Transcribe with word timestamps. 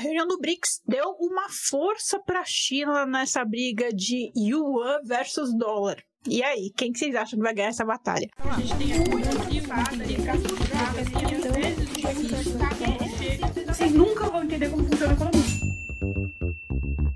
reunião 0.00 0.26
do 0.26 0.38
BRICS 0.38 0.80
deu 0.86 1.10
uma 1.20 1.48
força 1.48 2.18
para 2.18 2.40
a 2.40 2.44
China 2.44 3.06
nessa 3.06 3.44
briga 3.44 3.92
de 3.92 4.32
yuan 4.36 5.00
versus 5.04 5.54
dólar. 5.56 6.02
E 6.26 6.42
aí, 6.42 6.70
quem 6.76 6.92
que 6.92 6.98
vocês 6.98 7.14
acham 7.14 7.38
que 7.38 7.44
vai 7.44 7.54
ganhar 7.54 7.68
essa 7.68 7.84
batalha? 7.84 8.28
A 8.38 8.60
gente 8.60 8.76
tem 8.76 8.92
Vocês 13.66 13.92
nunca 13.92 14.28
vão 14.28 14.44
entender 14.44 14.68
como 14.70 14.84
funciona 14.84 15.12
a 15.12 15.14
economia. 15.14 17.09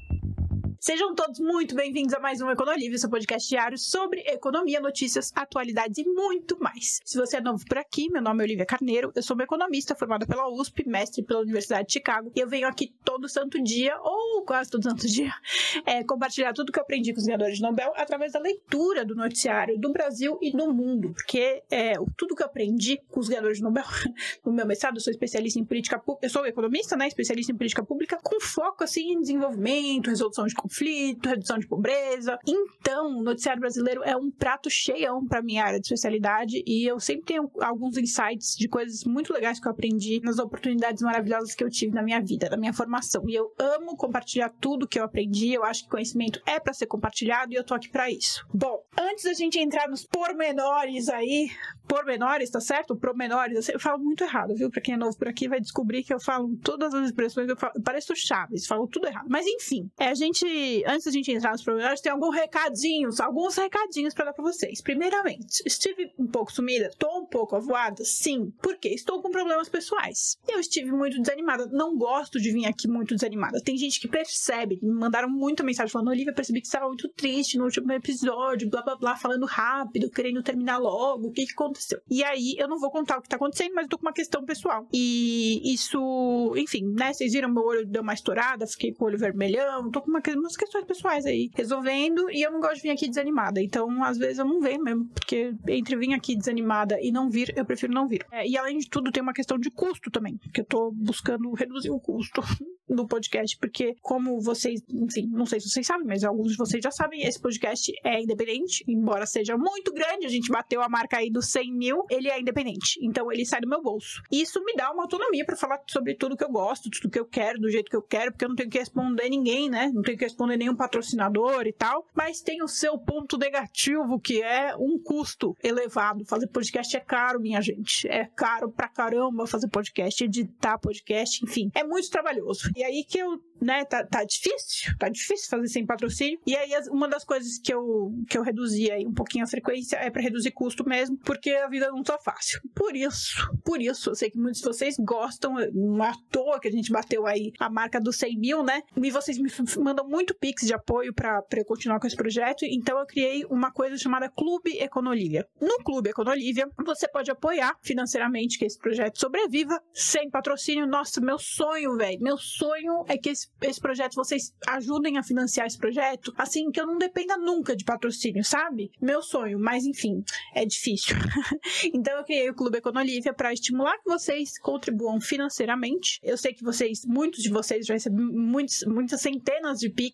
Sejam 0.86 1.14
todos 1.14 1.40
muito 1.40 1.74
bem-vindos 1.74 2.12
a 2.12 2.20
mais 2.20 2.42
um 2.42 2.50
Econolívio, 2.50 2.98
seu 2.98 3.08
podcast 3.08 3.48
diário 3.48 3.78
sobre 3.78 4.20
economia, 4.26 4.78
notícias, 4.80 5.32
atualidades 5.34 5.96
e 5.96 6.04
muito 6.04 6.58
mais. 6.60 7.00
Se 7.02 7.16
você 7.16 7.38
é 7.38 7.40
novo 7.40 7.64
por 7.66 7.78
aqui, 7.78 8.10
meu 8.10 8.20
nome 8.20 8.42
é 8.42 8.44
Olivia 8.44 8.66
Carneiro, 8.66 9.10
eu 9.16 9.22
sou 9.22 9.34
uma 9.34 9.44
economista 9.44 9.94
formada 9.94 10.26
pela 10.26 10.46
USP, 10.46 10.86
mestre 10.86 11.22
pela 11.22 11.40
Universidade 11.40 11.86
de 11.86 11.94
Chicago, 11.94 12.30
e 12.36 12.38
eu 12.38 12.46
venho 12.46 12.68
aqui 12.68 12.94
todo 13.02 13.26
santo 13.30 13.62
dia, 13.62 13.98
ou 13.98 14.44
quase 14.44 14.70
todo 14.70 14.82
santo 14.82 15.06
dia, 15.06 15.32
é, 15.86 16.04
compartilhar 16.04 16.52
tudo 16.52 16.70
que 16.70 16.78
eu 16.78 16.82
aprendi 16.82 17.14
com 17.14 17.18
os 17.18 17.24
ganhadores 17.24 17.56
de 17.56 17.62
Nobel 17.62 17.90
através 17.96 18.32
da 18.32 18.38
leitura 18.38 19.06
do 19.06 19.14
noticiário 19.14 19.80
do 19.80 19.90
Brasil 19.90 20.38
e 20.42 20.52
do 20.52 20.70
mundo, 20.70 21.14
porque 21.14 21.62
é, 21.70 21.94
tudo 22.14 22.36
que 22.36 22.42
eu 22.42 22.46
aprendi 22.46 23.00
com 23.08 23.20
os 23.20 23.28
ganhadores 23.30 23.56
de 23.56 23.64
Nobel 23.64 23.84
no 24.44 24.52
meu 24.52 24.66
mestrado, 24.66 24.96
eu 24.96 25.00
sou 25.00 25.10
especialista 25.10 25.58
em 25.58 25.64
política 25.64 25.98
pública, 25.98 26.26
eu 26.26 26.30
sou 26.30 26.44
economista, 26.46 26.94
né, 26.94 27.08
especialista 27.08 27.52
em 27.52 27.56
política 27.56 27.82
pública, 27.82 28.18
com 28.22 28.38
foco 28.38 28.84
assim 28.84 29.12
em 29.12 29.20
desenvolvimento, 29.22 30.10
resolução 30.10 30.44
de 30.44 30.54
conflitos, 30.54 30.73
conflito, 30.74 31.28
redução 31.28 31.58
de 31.58 31.66
pobreza. 31.66 32.38
Então, 32.46 33.18
o 33.18 33.22
noticiário 33.22 33.60
brasileiro 33.60 34.02
é 34.02 34.16
um 34.16 34.30
prato 34.30 34.68
cheião 34.68 35.24
para 35.24 35.40
minha 35.40 35.64
área 35.64 35.78
de 35.78 35.86
especialidade 35.86 36.62
e 36.66 36.84
eu 36.84 36.98
sempre 36.98 37.26
tenho 37.26 37.50
alguns 37.60 37.96
insights 37.96 38.56
de 38.56 38.68
coisas 38.68 39.04
muito 39.04 39.32
legais 39.32 39.60
que 39.60 39.68
eu 39.68 39.72
aprendi 39.72 40.20
nas 40.22 40.38
oportunidades 40.38 41.02
maravilhosas 41.02 41.54
que 41.54 41.62
eu 41.62 41.70
tive 41.70 41.94
na 41.94 42.02
minha 42.02 42.20
vida, 42.20 42.48
na 42.50 42.56
minha 42.56 42.72
formação. 42.72 43.22
E 43.28 43.34
eu 43.34 43.52
amo 43.58 43.96
compartilhar 43.96 44.50
tudo 44.60 44.88
que 44.88 44.98
eu 44.98 45.04
aprendi. 45.04 45.52
Eu 45.52 45.64
acho 45.64 45.84
que 45.84 45.90
conhecimento 45.90 46.40
é 46.46 46.58
para 46.58 46.72
ser 46.72 46.86
compartilhado 46.86 47.52
e 47.52 47.56
eu 47.56 47.64
tô 47.64 47.74
aqui 47.74 47.88
para 47.88 48.10
isso. 48.10 48.44
Bom, 48.52 48.82
antes 48.98 49.24
da 49.24 49.32
gente 49.32 49.58
entrar 49.58 49.88
nos 49.88 50.04
pormenores 50.04 51.08
aí, 51.08 51.50
pormenores, 51.86 52.50
tá 52.50 52.60
certo? 52.60 52.96
Promenores, 52.96 53.68
eu 53.68 53.78
falo 53.78 54.02
muito 54.02 54.24
errado, 54.24 54.54
viu? 54.54 54.70
Para 54.70 54.80
quem 54.80 54.94
é 54.94 54.96
novo 54.96 55.16
por 55.16 55.28
aqui 55.28 55.48
vai 55.48 55.60
descobrir 55.60 56.02
que 56.02 56.12
eu 56.12 56.20
falo 56.20 56.56
todas 56.56 56.92
as 56.94 57.06
expressões, 57.06 57.48
eu, 57.48 57.56
falo, 57.56 57.72
eu 57.76 57.82
pareço 57.82 58.14
Chaves, 58.16 58.66
falo 58.66 58.86
tudo 58.88 59.06
errado. 59.06 59.26
Mas 59.28 59.46
enfim, 59.46 59.90
é, 59.98 60.08
a 60.08 60.14
gente 60.14 60.44
antes 60.86 61.04
da 61.04 61.10
gente 61.10 61.30
entrar 61.32 61.52
nos 61.52 61.62
problemas, 61.62 62.00
tem 62.00 62.12
alguns 62.12 62.34
recadinhos, 62.34 63.20
alguns 63.20 63.56
recadinhos 63.56 64.14
para 64.14 64.26
dar 64.26 64.32
para 64.32 64.44
vocês. 64.44 64.80
Primeiramente, 64.80 65.62
estive 65.64 66.12
um 66.18 66.26
pouco 66.26 66.52
sumida, 66.52 66.90
tô 66.98 67.20
um 67.20 67.26
pouco 67.26 67.56
avoada, 67.56 68.04
sim, 68.04 68.52
porque 68.62 68.88
estou 68.88 69.22
com 69.22 69.30
problemas 69.30 69.68
pessoais. 69.68 70.36
Eu 70.48 70.60
estive 70.60 70.90
muito 70.92 71.20
desanimada, 71.20 71.66
não 71.66 71.96
gosto 71.96 72.40
de 72.40 72.50
vir 72.50 72.66
aqui 72.66 72.88
muito 72.88 73.14
desanimada. 73.14 73.60
Tem 73.60 73.76
gente 73.76 74.00
que 74.00 74.08
percebe, 74.08 74.78
me 74.82 74.92
mandaram 74.92 75.28
muita 75.28 75.62
mensagem 75.62 75.90
falando: 75.90 76.08
Olivia, 76.08 76.32
percebi 76.32 76.60
que 76.60 76.66
estava 76.66 76.86
muito 76.86 77.08
triste 77.08 77.58
no 77.58 77.64
último 77.64 77.92
episódio, 77.92 78.68
blá 78.68 78.82
blá 78.82 78.96
blá, 78.96 79.16
falando 79.16 79.46
rápido, 79.46 80.10
querendo 80.10 80.42
terminar 80.42 80.78
logo, 80.78 81.28
o 81.28 81.32
que, 81.32 81.46
que 81.46 81.52
aconteceu? 81.52 82.00
E 82.10 82.22
aí, 82.22 82.54
eu 82.58 82.68
não 82.68 82.78
vou 82.78 82.90
contar 82.90 83.18
o 83.18 83.22
que 83.22 83.28
tá 83.28 83.36
acontecendo, 83.36 83.74
mas 83.74 83.84
eu 83.84 83.90
tô 83.90 83.98
com 83.98 84.06
uma 84.06 84.12
questão 84.12 84.44
pessoal. 84.44 84.86
E 84.92 85.72
isso, 85.72 86.54
enfim, 86.56 86.84
né? 86.94 87.12
Vocês 87.12 87.32
viram, 87.32 87.48
meu 87.48 87.64
olho 87.64 87.86
deu 87.86 88.02
uma 88.02 88.14
estourada, 88.14 88.66
fiquei 88.66 88.92
com 88.92 89.04
o 89.04 89.08
olho 89.08 89.18
vermelhão, 89.18 89.90
tô 89.90 90.00
com 90.00 90.10
uma, 90.10 90.20
umas 90.54 90.56
questões 90.56 90.84
pessoais 90.84 91.26
aí 91.26 91.50
resolvendo 91.54 92.30
e 92.30 92.42
eu 92.42 92.50
não 92.50 92.60
gosto 92.60 92.76
de 92.76 92.82
vir 92.82 92.90
aqui 92.90 93.08
desanimada. 93.08 93.60
Então, 93.60 94.02
às 94.02 94.16
vezes 94.16 94.38
eu 94.38 94.44
não 94.44 94.60
venho 94.60 94.82
mesmo, 94.82 95.08
porque 95.08 95.54
entre 95.68 95.96
vir 95.96 96.12
aqui 96.14 96.36
desanimada 96.36 96.98
e 97.00 97.10
não 97.10 97.28
vir, 97.28 97.52
eu 97.56 97.64
prefiro 97.64 97.92
não 97.92 98.08
vir. 98.08 98.24
É, 98.30 98.46
e 98.46 98.56
além 98.56 98.78
de 98.78 98.88
tudo, 98.88 99.10
tem 99.10 99.22
uma 99.22 99.32
questão 99.32 99.58
de 99.58 99.70
custo 99.70 100.10
também, 100.10 100.38
que 100.52 100.60
eu 100.60 100.64
tô 100.64 100.92
buscando 100.92 101.52
reduzir 101.52 101.90
o 101.90 102.00
custo 102.00 102.40
do 102.88 103.06
podcast, 103.06 103.56
porque 103.58 103.96
como 104.00 104.40
vocês, 104.40 104.82
enfim, 104.88 105.26
não 105.30 105.46
sei 105.46 105.58
se 105.58 105.68
vocês 105.68 105.86
sabem, 105.86 106.06
mas 106.06 106.22
alguns 106.22 106.52
de 106.52 106.58
vocês 106.58 106.82
já 106.82 106.90
sabem, 106.90 107.22
esse 107.22 107.40
podcast 107.40 107.92
é 108.04 108.22
independente, 108.22 108.84
embora 108.86 109.26
seja 109.26 109.56
muito 109.56 109.92
grande, 109.92 110.26
a 110.26 110.28
gente 110.28 110.50
bateu 110.50 110.82
a 110.82 110.88
marca 110.88 111.16
aí 111.16 111.30
dos 111.30 111.46
100 111.50 111.72
mil, 111.72 112.04
ele 112.10 112.28
é 112.28 112.40
independente, 112.40 112.98
então 113.02 113.32
ele 113.32 113.44
sai 113.46 113.60
do 113.60 113.68
meu 113.68 113.82
bolso. 113.82 114.22
Isso 114.30 114.62
me 114.64 114.74
dá 114.74 114.92
uma 114.92 115.04
autonomia 115.04 115.44
para 115.44 115.56
falar 115.56 115.80
sobre 115.88 116.14
tudo 116.14 116.36
que 116.36 116.44
eu 116.44 116.50
gosto, 116.50 116.90
tudo 116.90 117.10
que 117.10 117.18
eu 117.18 117.26
quero, 117.26 117.58
do 117.58 117.70
jeito 117.70 117.90
que 117.90 117.96
eu 117.96 118.02
quero, 118.02 118.30
porque 118.30 118.44
eu 118.44 118.48
não 118.48 118.56
tenho 118.56 118.70
que 118.70 118.78
responder 118.78 119.28
ninguém, 119.28 119.70
né? 119.70 119.90
Não 119.92 120.02
tenho 120.02 120.18
que 120.18 120.24
responder 120.34 120.56
nenhum 120.56 120.74
patrocinador 120.74 121.66
e 121.66 121.72
tal, 121.72 122.06
mas 122.12 122.40
tem 122.40 122.62
o 122.62 122.68
seu 122.68 122.98
ponto 122.98 123.38
negativo, 123.38 124.20
que 124.20 124.42
é 124.42 124.74
um 124.76 124.98
custo 124.98 125.56
elevado. 125.62 126.24
Fazer 126.26 126.48
podcast 126.48 126.96
é 126.96 127.00
caro, 127.00 127.40
minha 127.40 127.60
gente. 127.60 128.08
É 128.08 128.26
caro 128.26 128.70
pra 128.70 128.88
caramba 128.88 129.46
fazer 129.46 129.68
podcast, 129.68 130.24
editar 130.24 130.78
podcast, 130.78 131.44
enfim. 131.44 131.70
É 131.74 131.84
muito 131.84 132.10
trabalhoso. 132.10 132.70
E 132.76 132.82
aí 132.82 133.04
que 133.04 133.18
eu 133.18 133.40
né, 133.60 133.84
tá, 133.84 134.04
tá 134.04 134.24
difícil, 134.24 134.94
tá 134.98 135.08
difícil 135.08 135.48
fazer 135.48 135.68
sem 135.68 135.86
patrocínio. 135.86 136.38
E 136.46 136.56
aí, 136.56 136.70
uma 136.90 137.08
das 137.08 137.24
coisas 137.24 137.58
que 137.58 137.72
eu, 137.72 138.12
que 138.28 138.36
eu 138.36 138.42
reduzi 138.42 138.90
aí 138.90 139.06
um 139.06 139.14
pouquinho 139.14 139.44
a 139.44 139.48
frequência 139.48 139.96
é 139.96 140.10
para 140.10 140.20
reduzir 140.20 140.50
custo 140.50 140.86
mesmo, 140.86 141.16
porque 141.18 141.50
a 141.50 141.68
vida 141.68 141.88
não 141.90 142.02
tá 142.02 142.18
fácil. 142.18 142.60
Por 142.74 142.94
isso, 142.94 143.50
por 143.64 143.80
isso, 143.80 144.10
eu 144.10 144.14
sei 144.14 144.30
que 144.30 144.38
muitos 144.38 144.60
de 144.60 144.66
vocês 144.66 144.96
gostam, 144.98 145.54
não 145.72 146.04
é 146.04 146.10
à 146.10 146.14
toa 146.30 146.60
que 146.60 146.68
a 146.68 146.70
gente 146.70 146.92
bateu 146.92 147.26
aí 147.26 147.52
a 147.58 147.70
marca 147.70 148.00
dos 148.00 148.16
100 148.16 148.38
mil, 148.38 148.62
né? 148.62 148.82
E 148.96 149.10
vocês 149.10 149.38
me 149.38 149.50
mandam 149.82 150.06
muito 150.06 150.23
pix 150.32 150.64
de 150.64 150.72
apoio 150.72 151.12
para 151.12 151.42
eu 151.56 151.64
continuar 151.64 151.98
com 151.98 152.06
esse 152.06 152.16
projeto, 152.16 152.64
então 152.64 152.98
eu 152.98 153.06
criei 153.06 153.44
uma 153.46 153.72
coisa 153.72 153.98
chamada 153.98 154.30
Clube 154.30 154.78
Econolívia. 154.78 155.44
No 155.60 155.78
Clube 155.84 156.10
Econolívia, 156.10 156.68
você 156.84 157.08
pode 157.08 157.30
apoiar 157.30 157.76
financeiramente 157.82 158.58
que 158.58 158.64
esse 158.64 158.78
projeto 158.78 159.18
sobreviva 159.18 159.80
sem 159.92 160.30
patrocínio. 160.30 160.86
Nossa, 160.86 161.20
meu 161.20 161.38
sonho, 161.38 161.96
velho, 161.96 162.20
meu 162.20 162.38
sonho 162.38 163.04
é 163.08 163.18
que 163.18 163.30
esse 163.30 163.48
esse 163.74 163.80
projeto, 163.80 164.14
vocês 164.14 164.54
ajudem 164.68 165.18
a 165.18 165.22
financiar 165.22 165.66
esse 165.66 165.78
projeto, 165.78 166.32
assim, 166.36 166.70
que 166.70 166.80
eu 166.80 166.86
não 166.86 166.98
dependa 166.98 167.36
nunca 167.36 167.74
de 167.74 167.84
patrocínio, 167.84 168.44
sabe? 168.44 168.90
Meu 169.00 169.22
sonho, 169.22 169.58
mas 169.58 169.84
enfim, 169.84 170.22
é 170.54 170.64
difícil. 170.64 171.16
então 171.92 172.16
eu 172.18 172.24
criei 172.24 172.48
o 172.50 172.54
Clube 172.54 172.78
Econolívia 172.78 173.32
para 173.32 173.52
estimular 173.52 173.96
que 173.98 174.08
vocês 174.08 174.58
contribuam 174.58 175.20
financeiramente. 175.20 176.20
Eu 176.22 176.36
sei 176.36 176.52
que 176.52 176.62
vocês, 176.62 177.04
muitos 177.06 177.42
de 177.42 177.50
vocês 177.50 177.86
já 177.86 177.94
receberam 177.94 178.30
muitos, 178.32 178.84
muitas 178.86 179.20
centenas 179.20 179.78
de 179.78 179.90
Pix, 179.90 180.13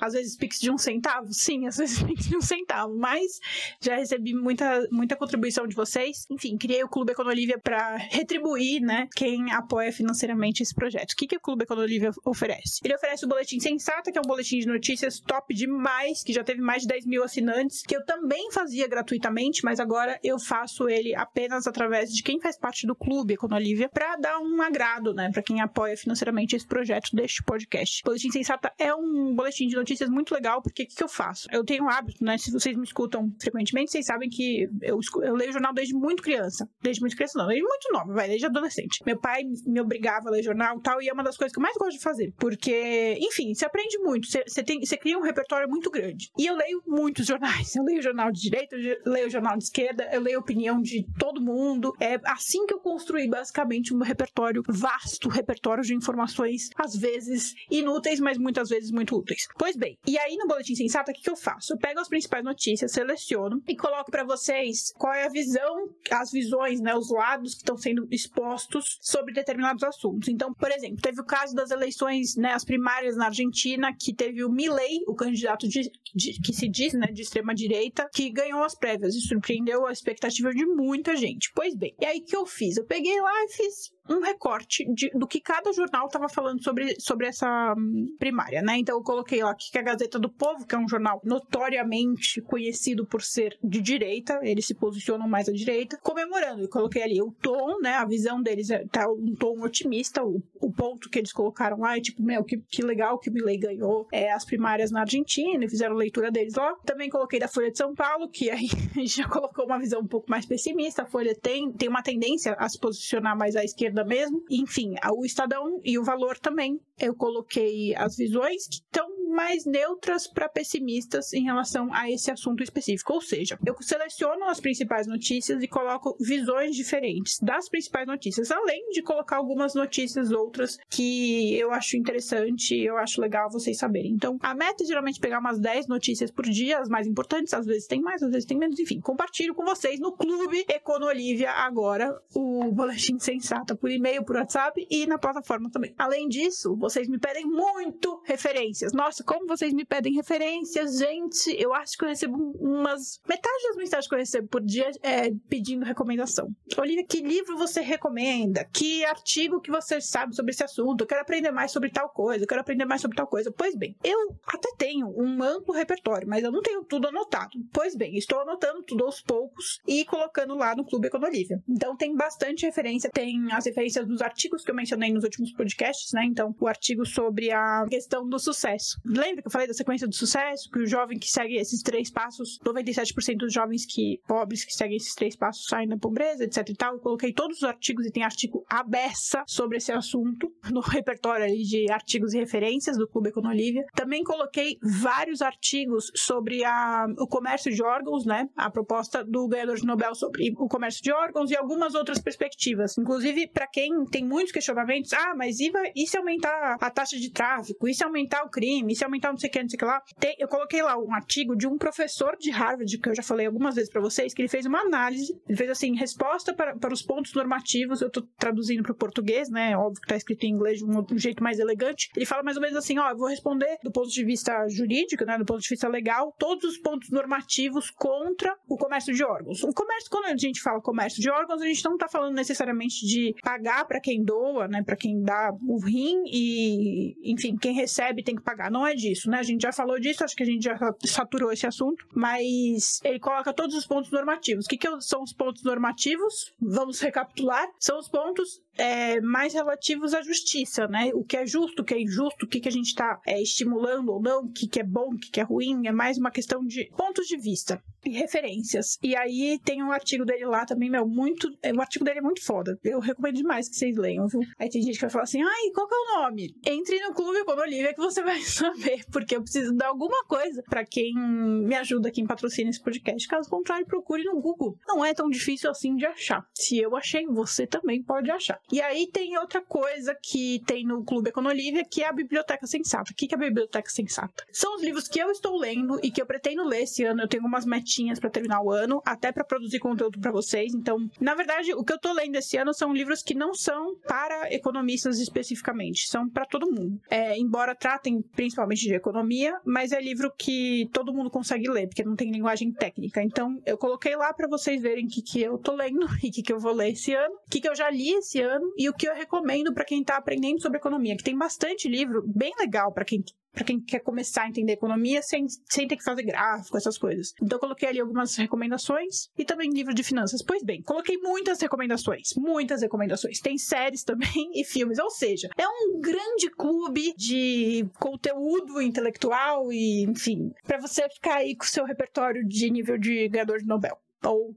às 0.00 0.12
vezes 0.12 0.36
Pix 0.36 0.60
de 0.60 0.70
um 0.70 0.78
centavo, 0.78 1.32
sim, 1.32 1.66
às 1.66 1.76
vezes 1.76 2.02
Pix 2.04 2.26
de 2.26 2.36
um 2.36 2.40
centavo, 2.40 2.96
mas 2.96 3.40
já 3.80 3.96
recebi 3.96 4.34
muita, 4.34 4.86
muita 4.90 5.16
contribuição 5.16 5.66
de 5.66 5.74
vocês. 5.74 6.26
Enfim, 6.30 6.56
criei 6.56 6.82
o 6.82 6.88
Clube 6.88 7.12
Econolívia 7.12 7.58
para 7.58 7.96
retribuir, 7.96 8.80
né, 8.80 9.08
quem 9.14 9.52
apoia 9.52 9.92
financeiramente 9.92 10.62
esse 10.62 10.74
projeto. 10.74 11.12
O 11.12 11.16
que, 11.16 11.26
que 11.26 11.36
o 11.36 11.40
Clube 11.40 11.64
Econolívia 11.64 12.10
oferece. 12.24 12.80
Ele 12.84 12.94
oferece 12.94 13.24
o 13.24 13.28
Boletim 13.28 13.60
Sensata, 13.60 14.10
que 14.10 14.18
é 14.18 14.20
um 14.20 14.28
boletim 14.28 14.58
de 14.58 14.66
notícias 14.66 15.20
top 15.20 15.54
demais, 15.54 16.22
que 16.22 16.32
já 16.32 16.44
teve 16.44 16.60
mais 16.60 16.82
de 16.82 16.88
10 16.88 17.06
mil 17.06 17.24
assinantes, 17.24 17.82
que 17.82 17.96
eu 17.96 18.04
também 18.04 18.50
fazia 18.52 18.86
gratuitamente, 18.86 19.64
mas 19.64 19.80
agora 19.80 20.18
eu 20.22 20.38
faço 20.38 20.88
ele 20.88 21.14
apenas 21.14 21.66
através 21.66 22.12
de 22.12 22.22
quem 22.22 22.40
faz 22.40 22.56
parte 22.56 22.86
do 22.86 22.94
clube 22.94 23.34
Econolívia, 23.34 23.88
para 23.88 24.16
dar 24.16 24.38
um 24.38 24.60
agrado, 24.62 25.14
né, 25.14 25.30
para 25.32 25.42
quem 25.42 25.60
apoia 25.60 25.96
financeiramente 25.96 26.56
esse 26.56 26.66
projeto 26.66 27.14
deste 27.14 27.42
podcast. 27.42 28.02
O 28.02 28.06
Boletim 28.06 28.30
Sensata 28.30 28.72
é 28.78 28.94
um 28.94 29.34
boletim 29.38 29.68
de 29.68 29.76
notícias 29.76 30.10
muito 30.10 30.34
legal, 30.34 30.60
porque 30.60 30.82
o 30.82 30.86
que, 30.86 30.94
que, 30.94 31.02
eu 31.02 31.08
faço? 31.08 31.48
Eu 31.52 31.64
tenho 31.64 31.84
um 31.84 31.88
hábito, 31.88 32.24
né, 32.24 32.36
se 32.36 32.50
vocês 32.50 32.76
me 32.76 32.84
escutam 32.84 33.32
frequentemente, 33.40 33.92
vocês 33.92 34.04
sabem 34.04 34.28
que 34.28 34.68
eu, 34.82 34.98
eu 35.22 35.34
leio 35.34 35.52
jornal 35.52 35.72
desde 35.72 35.94
muito 35.94 36.22
criança. 36.22 36.68
Desde 36.82 37.00
muito 37.00 37.14
criança, 37.14 37.38
não, 37.38 37.46
desde 37.46 37.62
muito 37.62 37.92
nova, 37.92 38.12
vai, 38.12 38.28
desde 38.28 38.46
adolescente. 38.46 39.02
Meu 39.06 39.18
pai 39.18 39.42
me 39.64 39.80
obrigava 39.80 40.28
a 40.28 40.32
ler 40.32 40.42
jornal 40.42 40.78
e 40.78 40.82
tal, 40.82 41.00
e 41.00 41.08
é 41.08 41.12
uma 41.12 41.22
das 41.22 41.36
coisas 41.36 41.52
que 41.52 41.58
eu 41.58 41.62
mais 41.62 41.76
gosto 41.76 41.96
de 41.96 42.02
fazer, 42.02 42.32
porque 42.38 43.16
enfim, 43.20 43.54
você 43.54 43.64
aprende 43.64 43.98
muito, 43.98 44.26
você, 44.26 44.42
você, 44.46 44.62
tem, 44.62 44.80
você 44.80 44.96
cria 44.96 45.16
um 45.16 45.22
repertório 45.22 45.68
muito 45.68 45.90
grande. 45.90 46.30
E 46.36 46.46
eu 46.46 46.56
leio 46.56 46.82
muitos 46.86 47.26
jornais. 47.26 47.74
Eu 47.76 47.84
leio 47.84 48.02
jornal 48.02 48.32
de 48.32 48.40
direita, 48.40 48.76
eu 48.76 49.12
leio 49.12 49.30
jornal 49.30 49.56
de 49.56 49.64
esquerda, 49.64 50.08
eu 50.12 50.20
leio 50.20 50.38
opinião 50.38 50.80
de 50.80 51.06
todo 51.18 51.40
mundo. 51.40 51.92
É 52.00 52.18
assim 52.24 52.66
que 52.66 52.74
eu 52.74 52.80
construí 52.80 53.28
basicamente 53.28 53.94
um 53.94 54.02
repertório 54.02 54.62
vasto, 54.68 55.28
repertório 55.28 55.82
de 55.82 55.94
informações, 55.94 56.70
às 56.76 56.96
vezes 56.96 57.54
inúteis, 57.70 58.20
mas 58.20 58.38
muitas 58.38 58.68
vezes 58.68 58.90
muito 58.90 59.16
úteis. 59.16 59.27
Pois 59.58 59.76
bem, 59.76 59.96
e 60.06 60.18
aí 60.18 60.36
no 60.36 60.46
Boletim 60.46 60.74
Sensato, 60.74 61.10
o 61.10 61.14
que, 61.14 61.22
que 61.22 61.30
eu 61.30 61.36
faço? 61.36 61.72
Eu 61.72 61.78
pego 61.78 62.00
as 62.00 62.08
principais 62.08 62.44
notícias, 62.44 62.92
seleciono 62.92 63.62
e 63.66 63.76
coloco 63.76 64.10
para 64.10 64.24
vocês 64.24 64.92
qual 64.96 65.12
é 65.12 65.26
a 65.26 65.28
visão, 65.28 65.88
as 66.10 66.30
visões, 66.30 66.80
né, 66.80 66.94
os 66.94 67.10
lados 67.10 67.54
que 67.54 67.60
estão 67.60 67.76
sendo 67.76 68.06
expostos 68.10 68.98
sobre 69.00 69.34
determinados 69.34 69.82
assuntos. 69.82 70.28
Então, 70.28 70.52
por 70.54 70.70
exemplo, 70.70 71.00
teve 71.00 71.20
o 71.20 71.24
caso 71.24 71.54
das 71.54 71.70
eleições, 71.70 72.36
né, 72.36 72.52
as 72.52 72.64
primárias 72.64 73.16
na 73.16 73.26
Argentina, 73.26 73.94
que 73.98 74.14
teve 74.14 74.44
o 74.44 74.50
Milley, 74.50 75.00
o 75.06 75.14
candidato 75.14 75.68
de, 75.68 75.90
de, 76.14 76.40
que 76.40 76.52
se 76.52 76.68
diz, 76.68 76.92
né, 76.94 77.06
de 77.08 77.22
extrema 77.22 77.54
direita, 77.54 78.08
que 78.12 78.30
ganhou 78.30 78.62
as 78.62 78.74
prévias 78.74 79.14
e 79.14 79.20
surpreendeu 79.20 79.86
a 79.86 79.92
expectativa 79.92 80.50
de 80.50 80.64
muita 80.66 81.16
gente. 81.16 81.50
Pois 81.54 81.74
bem, 81.74 81.94
e 82.00 82.04
aí 82.04 82.20
que 82.20 82.36
eu 82.36 82.46
fiz? 82.46 82.76
Eu 82.76 82.86
peguei 82.86 83.20
lá 83.20 83.44
e 83.44 83.48
fiz 83.48 83.97
um 84.08 84.20
recorte 84.20 84.84
de, 84.92 85.10
do 85.10 85.26
que 85.26 85.40
cada 85.40 85.72
jornal 85.72 86.06
estava 86.06 86.28
falando 86.28 86.62
sobre, 86.62 86.96
sobre 87.00 87.26
essa 87.26 87.74
hum, 87.76 88.14
primária, 88.18 88.62
né? 88.62 88.78
Então 88.78 88.96
eu 88.96 89.02
coloquei 89.02 89.42
lá 89.42 89.54
que 89.54 89.76
a 89.76 89.82
Gazeta 89.82 90.18
do 90.18 90.28
Povo, 90.28 90.66
que 90.66 90.74
é 90.74 90.78
um 90.78 90.88
jornal 90.88 91.20
notoriamente 91.24 92.40
conhecido 92.42 93.06
por 93.06 93.22
ser 93.22 93.58
de 93.62 93.80
direita, 93.80 94.40
eles 94.42 94.66
se 94.66 94.74
posicionam 94.74 95.28
mais 95.28 95.48
à 95.48 95.52
direita, 95.52 95.98
comemorando. 96.02 96.62
Eu 96.62 96.68
coloquei 96.68 97.02
ali 97.02 97.20
o 97.20 97.32
tom, 97.40 97.80
né? 97.80 97.94
A 97.94 98.04
visão 98.04 98.42
deles 98.42 98.70
é, 98.70 98.84
tá 98.90 99.08
um 99.10 99.34
tom 99.34 99.60
otimista, 99.62 100.24
o, 100.24 100.42
o 100.60 100.72
ponto 100.72 101.10
que 101.10 101.18
eles 101.18 101.32
colocaram 101.32 101.78
lá 101.78 101.96
é 101.96 102.00
tipo, 102.00 102.22
meu, 102.22 102.44
que, 102.44 102.58
que 102.58 102.82
legal 102.82 103.18
que 103.18 103.30
o 103.30 103.32
Milley 103.32 103.58
ganhou 103.58 104.06
é, 104.12 104.32
as 104.32 104.44
primárias 104.44 104.90
na 104.90 105.00
Argentina 105.00 105.64
e 105.64 105.68
fizeram 105.68 105.94
leitura 105.94 106.30
deles 106.30 106.54
lá. 106.54 106.74
Também 106.84 107.10
coloquei 107.10 107.38
da 107.38 107.48
Folha 107.48 107.70
de 107.70 107.78
São 107.78 107.94
Paulo, 107.94 108.28
que 108.28 108.50
aí 108.50 108.68
já 109.06 109.28
colocou 109.28 109.66
uma 109.66 109.78
visão 109.78 110.00
um 110.00 110.06
pouco 110.06 110.30
mais 110.30 110.46
pessimista. 110.46 111.02
A 111.02 111.06
Folha 111.06 111.34
tem, 111.34 111.70
tem 111.72 111.88
uma 111.88 112.02
tendência 112.02 112.54
a 112.58 112.68
se 112.68 112.78
posicionar 112.78 113.36
mais 113.36 113.56
à 113.56 113.64
esquerda 113.64 113.97
mesmo. 114.04 114.44
Enfim, 114.50 114.94
o 115.12 115.24
Estadão 115.24 115.80
e 115.84 115.98
o 115.98 116.04
Valor 116.04 116.38
também. 116.38 116.80
Eu 116.98 117.14
coloquei 117.14 117.94
as 117.94 118.16
visões 118.16 118.66
que 118.66 118.76
estão 118.76 119.07
mais 119.28 119.64
neutras 119.64 120.26
para 120.26 120.48
pessimistas 120.48 121.32
em 121.32 121.44
relação 121.44 121.92
a 121.92 122.10
esse 122.10 122.30
assunto 122.30 122.62
específico. 122.62 123.12
Ou 123.12 123.20
seja, 123.20 123.58
eu 123.64 123.76
seleciono 123.80 124.44
as 124.44 124.60
principais 124.60 125.06
notícias 125.06 125.62
e 125.62 125.68
coloco 125.68 126.16
visões 126.20 126.74
diferentes 126.74 127.38
das 127.40 127.68
principais 127.68 128.06
notícias, 128.06 128.50
além 128.50 128.90
de 128.90 129.02
colocar 129.02 129.36
algumas 129.36 129.74
notícias 129.74 130.30
outras 130.30 130.78
que 130.88 131.54
eu 131.54 131.72
acho 131.72 131.96
interessante, 131.96 132.76
eu 132.76 132.96
acho 132.96 133.20
legal 133.20 133.50
vocês 133.50 133.78
saberem. 133.78 134.12
Então, 134.12 134.38
a 134.40 134.54
meta 134.54 134.82
é 134.82 134.86
geralmente 134.86 135.20
pegar 135.20 135.38
umas 135.38 135.58
10 135.58 135.86
notícias 135.88 136.30
por 136.30 136.44
dia, 136.44 136.78
as 136.78 136.88
mais 136.88 137.06
importantes, 137.06 137.54
às 137.54 137.66
vezes 137.66 137.86
tem 137.86 138.00
mais, 138.00 138.22
às 138.22 138.30
vezes 138.30 138.46
tem 138.46 138.58
menos, 138.58 138.78
enfim. 138.78 139.00
Compartilho 139.00 139.54
com 139.54 139.64
vocês 139.64 140.00
no 140.00 140.12
Clube 140.12 140.64
Econolívia 140.68 141.50
agora 141.50 142.16
o 142.34 142.70
boletim 142.72 143.18
sensata 143.18 143.76
por 143.76 143.90
e-mail, 143.90 144.24
por 144.24 144.36
WhatsApp 144.36 144.86
e 144.90 145.06
na 145.06 145.18
plataforma 145.18 145.70
também. 145.70 145.94
Além 145.98 146.28
disso, 146.28 146.76
vocês 146.76 147.08
me 147.08 147.18
pedem 147.18 147.44
muito 147.46 148.22
referências. 148.24 148.92
Nossa, 148.92 149.17
como 149.24 149.46
vocês 149.46 149.72
me 149.72 149.84
pedem 149.84 150.14
referências, 150.14 150.98
gente, 150.98 151.54
eu 151.58 151.72
acho 151.74 151.96
que 151.96 152.04
eu 152.04 152.08
recebo 152.08 152.36
umas. 152.60 153.20
Metade 153.28 153.62
das 153.68 153.76
mensagens 153.76 154.08
que 154.08 154.14
eu 154.14 154.18
recebo 154.18 154.48
por 154.48 154.62
dia 154.62 154.90
é 155.02 155.30
pedindo 155.48 155.84
recomendação. 155.84 156.48
Olivia, 156.76 157.04
que 157.04 157.20
livro 157.20 157.56
você 157.56 157.80
recomenda? 157.80 158.64
Que 158.72 159.04
artigo 159.04 159.60
que 159.60 159.70
você 159.70 160.00
sabe 160.00 160.34
sobre 160.34 160.52
esse 160.52 160.64
assunto? 160.64 161.02
Eu 161.02 161.06
quero 161.06 161.20
aprender 161.20 161.50
mais 161.50 161.70
sobre 161.70 161.90
tal 161.90 162.08
coisa, 162.10 162.44
eu 162.44 162.48
quero 162.48 162.60
aprender 162.60 162.84
mais 162.84 163.00
sobre 163.00 163.16
tal 163.16 163.26
coisa. 163.26 163.52
Pois 163.52 163.76
bem, 163.76 163.96
eu 164.02 164.36
até 164.46 164.70
tenho 164.76 165.08
um 165.08 165.42
amplo 165.42 165.74
repertório, 165.74 166.28
mas 166.28 166.44
eu 166.44 166.52
não 166.52 166.62
tenho 166.62 166.84
tudo 166.84 167.08
anotado. 167.08 167.50
Pois 167.72 167.96
bem, 167.96 168.16
estou 168.16 168.40
anotando 168.40 168.82
tudo 168.82 169.04
aos 169.04 169.20
poucos 169.20 169.80
e 169.86 170.04
colocando 170.04 170.54
lá 170.54 170.74
no 170.74 170.84
Clube 170.84 171.08
Econolívia. 171.08 171.62
Então 171.68 171.96
tem 171.96 172.14
bastante 172.14 172.66
referência, 172.66 173.10
tem 173.10 173.52
as 173.52 173.66
referências 173.66 174.06
dos 174.06 174.22
artigos 174.22 174.64
que 174.64 174.70
eu 174.70 174.74
mencionei 174.74 175.12
nos 175.12 175.24
últimos 175.24 175.52
podcasts, 175.52 176.12
né? 176.12 176.24
Então, 176.24 176.54
o 176.60 176.66
artigo 176.66 177.04
sobre 177.04 177.50
a 177.50 177.86
questão 177.88 178.28
do 178.28 178.38
sucesso. 178.38 179.00
Lembra 179.08 179.42
que 179.42 179.48
eu 179.48 179.52
falei 179.52 179.66
da 179.66 179.72
sequência 179.72 180.06
do 180.06 180.14
sucesso? 180.14 180.70
Que 180.70 180.80
o 180.80 180.86
jovem 180.86 181.18
que 181.18 181.30
segue 181.30 181.56
esses 181.56 181.82
três 181.82 182.10
passos, 182.10 182.58
97% 182.64 183.36
dos 183.38 183.52
jovens 183.52 183.86
que 183.86 184.20
pobres 184.26 184.64
que 184.64 184.72
seguem 184.72 184.96
esses 184.96 185.14
três 185.14 185.34
passos 185.34 185.66
saem 185.66 185.88
da 185.88 185.96
pobreza, 185.96 186.44
etc 186.44 186.68
e 186.68 186.74
tal. 186.74 186.94
Eu 186.94 187.00
coloquei 187.00 187.32
todos 187.32 187.58
os 187.58 187.64
artigos 187.64 188.04
e 188.06 188.10
tem 188.10 188.22
artigo 188.22 188.64
abessa 188.68 189.42
sobre 189.46 189.78
esse 189.78 189.90
assunto 189.90 190.52
no 190.70 190.80
repertório 190.80 191.44
ali 191.46 191.62
de 191.62 191.90
artigos 191.90 192.34
e 192.34 192.38
referências 192.38 192.98
do 192.98 193.08
Clube 193.08 193.30
Econolívia. 193.30 193.84
Também 193.94 194.22
coloquei 194.22 194.76
vários 194.82 195.40
artigos 195.40 196.10
sobre 196.14 196.64
a, 196.64 197.06
o 197.18 197.26
comércio 197.26 197.72
de 197.72 197.82
órgãos, 197.82 198.26
né? 198.26 198.48
A 198.56 198.70
proposta 198.70 199.24
do 199.24 199.48
ganhador 199.48 199.76
de 199.76 199.86
Nobel 199.86 200.14
sobre 200.14 200.52
o 200.58 200.68
comércio 200.68 201.02
de 201.02 201.12
órgãos 201.12 201.50
e 201.50 201.56
algumas 201.56 201.94
outras 201.94 202.20
perspectivas. 202.20 202.98
Inclusive, 202.98 203.48
para 203.48 203.66
quem 203.66 204.04
tem 204.06 204.24
muitos 204.24 204.52
questionamentos, 204.52 205.12
ah, 205.14 205.34
mas 205.34 205.60
e, 205.60 205.72
e 205.96 206.06
se 206.06 206.18
aumentar 206.18 206.76
a 206.80 206.90
taxa 206.90 207.16
de 207.16 207.30
tráfico? 207.30 207.88
E 207.88 207.94
se 207.94 208.04
aumentar 208.04 208.44
o 208.44 208.50
crime? 208.50 208.97
Aumentar 209.04 209.30
não 209.30 209.38
sei 209.38 209.48
o 209.48 209.52
que, 209.52 209.62
não 209.62 209.68
sei 209.68 209.76
o 209.76 209.78
que 209.78 209.84
lá? 209.84 210.02
Tem, 210.18 210.36
eu 210.38 210.48
coloquei 210.48 210.82
lá 210.82 210.98
um 210.98 211.12
artigo 211.14 211.56
de 211.56 211.66
um 211.66 211.78
professor 211.78 212.36
de 212.38 212.50
Harvard, 212.50 212.98
que 212.98 213.08
eu 213.08 213.14
já 213.14 213.22
falei 213.22 213.46
algumas 213.46 213.74
vezes 213.74 213.90
para 213.90 214.00
vocês, 214.00 214.34
que 214.34 214.42
ele 214.42 214.48
fez 214.48 214.66
uma 214.66 214.80
análise, 214.80 215.40
ele 215.48 215.56
fez 215.56 215.70
assim, 215.70 215.94
resposta 215.96 216.54
para, 216.54 216.76
para 216.76 216.92
os 216.92 217.02
pontos 217.02 217.32
normativos, 217.34 218.00
eu 218.00 218.10
tô 218.10 218.22
traduzindo 218.38 218.82
para 218.82 218.92
o 218.92 218.94
português, 218.94 219.48
né? 219.48 219.76
Óbvio 219.76 220.00
que 220.00 220.08
tá 220.08 220.16
escrito 220.16 220.44
em 220.44 220.50
inglês 220.50 220.78
de 220.78 220.84
um, 220.84 220.98
um, 220.98 221.18
jeito 221.18 221.42
mais 221.42 221.58
elegante. 221.58 222.10
Ele 222.16 222.26
fala 222.26 222.42
mais 222.42 222.56
ou 222.56 222.62
menos 222.62 222.76
assim, 222.76 222.98
ó, 222.98 223.10
eu 223.10 223.16
vou 223.16 223.28
responder 223.28 223.78
do 223.82 223.90
ponto 223.90 224.08
de 224.08 224.24
vista 224.24 224.68
jurídico, 224.68 225.24
né, 225.24 225.38
do 225.38 225.44
ponto 225.44 225.60
de 225.60 225.68
vista 225.68 225.88
legal, 225.88 226.34
todos 226.38 226.64
os 226.64 226.78
pontos 226.78 227.10
normativos 227.10 227.90
contra 227.90 228.56
o 228.68 228.76
comércio 228.76 229.14
de 229.14 229.24
órgãos. 229.24 229.62
O 229.62 229.72
comércio, 229.72 230.10
quando 230.10 230.26
a 230.26 230.36
gente 230.36 230.60
fala 230.60 230.80
comércio 230.80 231.20
de 231.20 231.30
órgãos, 231.30 231.62
a 231.62 231.66
gente 231.66 231.84
não 231.84 231.96
tá 231.96 232.08
falando 232.08 232.34
necessariamente 232.34 233.06
de 233.06 233.34
pagar 233.42 233.84
para 233.86 234.00
quem 234.00 234.22
doa, 234.22 234.68
né, 234.68 234.82
para 234.82 234.96
quem 234.96 235.22
dá 235.22 235.52
o 235.66 235.78
rim 235.78 236.22
e, 236.26 237.32
enfim, 237.32 237.56
quem 237.56 237.72
recebe 237.72 238.22
tem 238.22 238.36
que 238.36 238.42
pagar. 238.42 238.70
Não 238.70 238.86
é 238.86 238.87
disso, 238.94 239.30
né? 239.30 239.38
A 239.38 239.42
gente 239.42 239.62
já 239.62 239.72
falou 239.72 239.98
disso, 239.98 240.24
acho 240.24 240.36
que 240.36 240.42
a 240.42 240.46
gente 240.46 240.62
já 240.62 240.78
saturou 241.04 241.52
esse 241.52 241.66
assunto, 241.66 242.06
mas 242.14 243.00
ele 243.04 243.18
coloca 243.18 243.52
todos 243.52 243.74
os 243.76 243.86
pontos 243.86 244.10
normativos. 244.10 244.66
O 244.66 244.68
que, 244.68 244.76
que 244.76 245.00
são 245.00 245.22
os 245.22 245.32
pontos 245.32 245.62
normativos? 245.62 246.52
Vamos 246.60 247.00
recapitular. 247.00 247.66
São 247.78 247.98
os 247.98 248.08
pontos 248.08 248.60
é, 248.78 249.20
mais 249.20 249.52
relativos 249.52 250.14
à 250.14 250.22
justiça, 250.22 250.86
né? 250.86 251.10
O 251.14 251.24
que 251.24 251.36
é 251.36 251.44
justo, 251.44 251.82
o 251.82 251.84
que 251.84 251.94
é 251.94 252.00
injusto, 252.00 252.46
o 252.46 252.48
que, 252.48 252.60
que 252.60 252.68
a 252.68 252.72
gente 252.72 252.86
está 252.86 253.20
é, 253.26 253.42
estimulando 253.42 254.10
ou 254.10 254.22
não, 254.22 254.44
o 254.44 254.52
que, 254.52 254.68
que 254.68 254.80
é 254.80 254.84
bom, 254.84 255.12
o 255.12 255.18
que, 255.18 255.30
que 255.30 255.40
é 255.40 255.42
ruim, 255.42 255.86
é 255.86 255.92
mais 255.92 256.16
uma 256.16 256.30
questão 256.30 256.64
de 256.64 256.88
pontos 256.96 257.26
de 257.26 257.36
vista 257.36 257.82
e 258.04 258.10
referências. 258.10 258.98
E 259.02 259.16
aí 259.16 259.58
tem 259.64 259.82
um 259.82 259.92
artigo 259.92 260.24
dele 260.24 260.46
lá 260.46 260.64
também, 260.64 260.88
meu, 260.88 261.06
muito. 261.06 261.48
É, 261.62 261.72
o 261.72 261.80
artigo 261.80 262.04
dele 262.04 262.20
é 262.20 262.22
muito 262.22 262.44
foda. 262.44 262.78
Eu 262.84 263.00
recomendo 263.00 263.36
demais 263.36 263.68
que 263.68 263.76
vocês 263.76 263.96
leiam, 263.96 264.26
viu? 264.28 264.40
Aí 264.58 264.68
tem 264.68 264.82
gente 264.82 264.94
que 264.94 265.00
vai 265.00 265.10
falar 265.10 265.24
assim: 265.24 265.42
ai, 265.42 265.70
qual 265.74 265.88
que 265.88 265.94
é 265.94 265.98
o 265.98 266.22
nome? 266.22 266.54
Entre 266.64 267.00
no 267.00 267.12
clube 267.12 267.38
a 267.46 267.54
Olivia 267.54 267.92
que 267.92 268.00
você 268.00 268.22
vai 268.22 268.40
saber, 268.40 269.04
porque 269.10 269.36
eu 269.36 269.42
preciso 269.42 269.74
dar 269.74 269.88
alguma 269.88 270.24
coisa 270.24 270.62
para 270.62 270.84
quem 270.84 271.14
me 271.14 271.74
ajuda, 271.74 272.10
quem 272.10 272.26
patrocina 272.26 272.70
esse 272.70 272.82
podcast. 272.82 273.26
Caso 273.26 273.50
contrário, 273.50 273.86
procure 273.86 274.22
no 274.24 274.40
Google. 274.40 274.76
Não 274.86 275.04
é 275.04 275.12
tão 275.12 275.28
difícil 275.28 275.70
assim 275.70 275.96
de 275.96 276.06
achar. 276.06 276.46
Se 276.54 276.78
eu 276.78 276.96
achei, 276.96 277.26
você 277.26 277.66
também 277.66 278.02
pode 278.02 278.30
achar. 278.30 278.60
E 278.70 278.80
aí 278.82 279.06
tem 279.10 279.36
outra 279.38 279.62
coisa 279.62 280.14
que 280.14 280.62
tem 280.66 280.84
no 280.84 281.02
Clube 281.02 281.30
Econolívia, 281.30 281.84
que 281.84 282.02
é 282.02 282.08
a 282.08 282.12
Biblioteca 282.12 282.66
Sensata. 282.66 283.12
O 283.12 283.14
que 283.14 283.28
é 283.32 283.34
a 283.34 283.38
Biblioteca 283.38 283.88
Sensata? 283.88 284.44
São 284.52 284.76
os 284.76 284.82
livros 284.82 285.08
que 285.08 285.18
eu 285.18 285.30
estou 285.30 285.56
lendo 285.56 285.98
e 286.02 286.10
que 286.10 286.20
eu 286.20 286.26
pretendo 286.26 286.64
ler 286.64 286.82
esse 286.82 287.02
ano. 287.04 287.22
Eu 287.22 287.28
tenho 287.28 287.44
umas 287.44 287.64
metinhas 287.64 288.20
para 288.20 288.28
terminar 288.28 288.60
o 288.62 288.70
ano, 288.70 289.00
até 289.06 289.32
para 289.32 289.44
produzir 289.44 289.78
conteúdo 289.78 290.20
para 290.20 290.30
vocês. 290.30 290.74
Então, 290.74 291.08
na 291.20 291.34
verdade, 291.34 291.72
o 291.72 291.82
que 291.82 291.92
eu 291.92 291.98
tô 291.98 292.12
lendo 292.12 292.36
esse 292.36 292.56
ano 292.56 292.74
são 292.74 292.92
livros 292.92 293.22
que 293.22 293.34
não 293.34 293.54
são 293.54 293.96
para 294.06 294.52
economistas 294.52 295.18
especificamente, 295.18 296.08
são 296.08 296.28
para 296.28 296.44
todo 296.44 296.70
mundo. 296.70 297.00
É, 297.08 297.38
embora 297.38 297.74
tratem 297.74 298.20
principalmente 298.20 298.82
de 298.82 298.94
economia, 298.94 299.58
mas 299.64 299.92
é 299.92 300.00
livro 300.00 300.30
que 300.36 300.88
todo 300.92 301.12
mundo 301.12 301.30
consegue 301.30 301.70
ler, 301.70 301.86
porque 301.88 302.04
não 302.04 302.16
tem 302.16 302.30
linguagem 302.30 302.72
técnica. 302.72 303.22
Então, 303.22 303.60
eu 303.64 303.78
coloquei 303.78 304.14
lá 304.14 304.32
para 304.34 304.48
vocês 304.48 304.82
verem 304.82 305.06
o 305.06 305.08
que, 305.08 305.22
que 305.22 305.40
eu 305.40 305.56
tô 305.58 305.74
lendo 305.74 306.06
e 306.22 306.28
o 306.28 306.32
que, 306.32 306.42
que 306.42 306.52
eu 306.52 306.60
vou 306.60 306.72
ler 306.72 306.92
esse 306.92 307.14
ano, 307.14 307.34
o 307.34 307.50
que, 307.50 307.60
que 307.60 307.68
eu 307.68 307.74
já 307.74 307.88
li 307.90 308.12
esse 308.12 308.40
ano 308.40 308.57
e 308.76 308.88
o 308.88 308.94
que 308.94 309.08
eu 309.08 309.14
recomendo 309.14 309.72
para 309.72 309.84
quem 309.84 310.00
está 310.00 310.16
aprendendo 310.16 310.60
sobre 310.60 310.78
economia, 310.78 311.16
que 311.16 311.24
tem 311.24 311.36
bastante 311.36 311.88
livro 311.88 312.22
bem 312.26 312.52
legal 312.58 312.92
para 312.92 313.04
quem 313.04 313.22
para 313.52 313.64
quem 313.64 313.80
quer 313.80 314.00
começar 314.00 314.42
a 314.42 314.48
entender 314.48 314.74
economia 314.74 315.20
sem, 315.20 315.46
sem 315.68 315.88
ter 315.88 315.96
que 315.96 316.04
fazer 316.04 316.22
gráfico, 316.22 316.76
essas 316.76 316.96
coisas. 316.96 317.34
Então 317.42 317.58
coloquei 317.58 317.88
ali 317.88 318.00
algumas 318.00 318.36
recomendações 318.36 319.28
e 319.36 319.44
também 319.44 319.70
livro 319.70 319.92
de 319.92 320.04
finanças. 320.04 320.42
Pois 320.42 320.62
bem, 320.62 320.80
coloquei 320.82 321.16
muitas 321.18 321.60
recomendações, 321.60 322.34
muitas 322.36 322.82
recomendações. 322.82 323.40
Tem 323.40 323.58
séries 323.58 324.04
também 324.04 324.50
e 324.54 324.64
filmes, 324.64 324.98
ou 324.98 325.10
seja, 325.10 325.48
é 325.56 325.66
um 325.66 326.00
grande 326.00 326.50
clube 326.50 327.12
de 327.16 327.84
conteúdo 327.98 328.80
intelectual 328.80 329.72
e, 329.72 330.04
enfim, 330.04 330.52
para 330.64 330.78
você 330.78 331.08
ficar 331.08 331.38
aí 331.38 331.56
com 331.56 331.64
o 331.64 331.68
seu 331.68 331.84
repertório 331.84 332.46
de 332.46 332.70
nível 332.70 332.96
de 332.96 333.28
ganhador 333.28 333.58
de 333.58 333.66
Nobel 333.66 333.98
ou, 334.24 334.54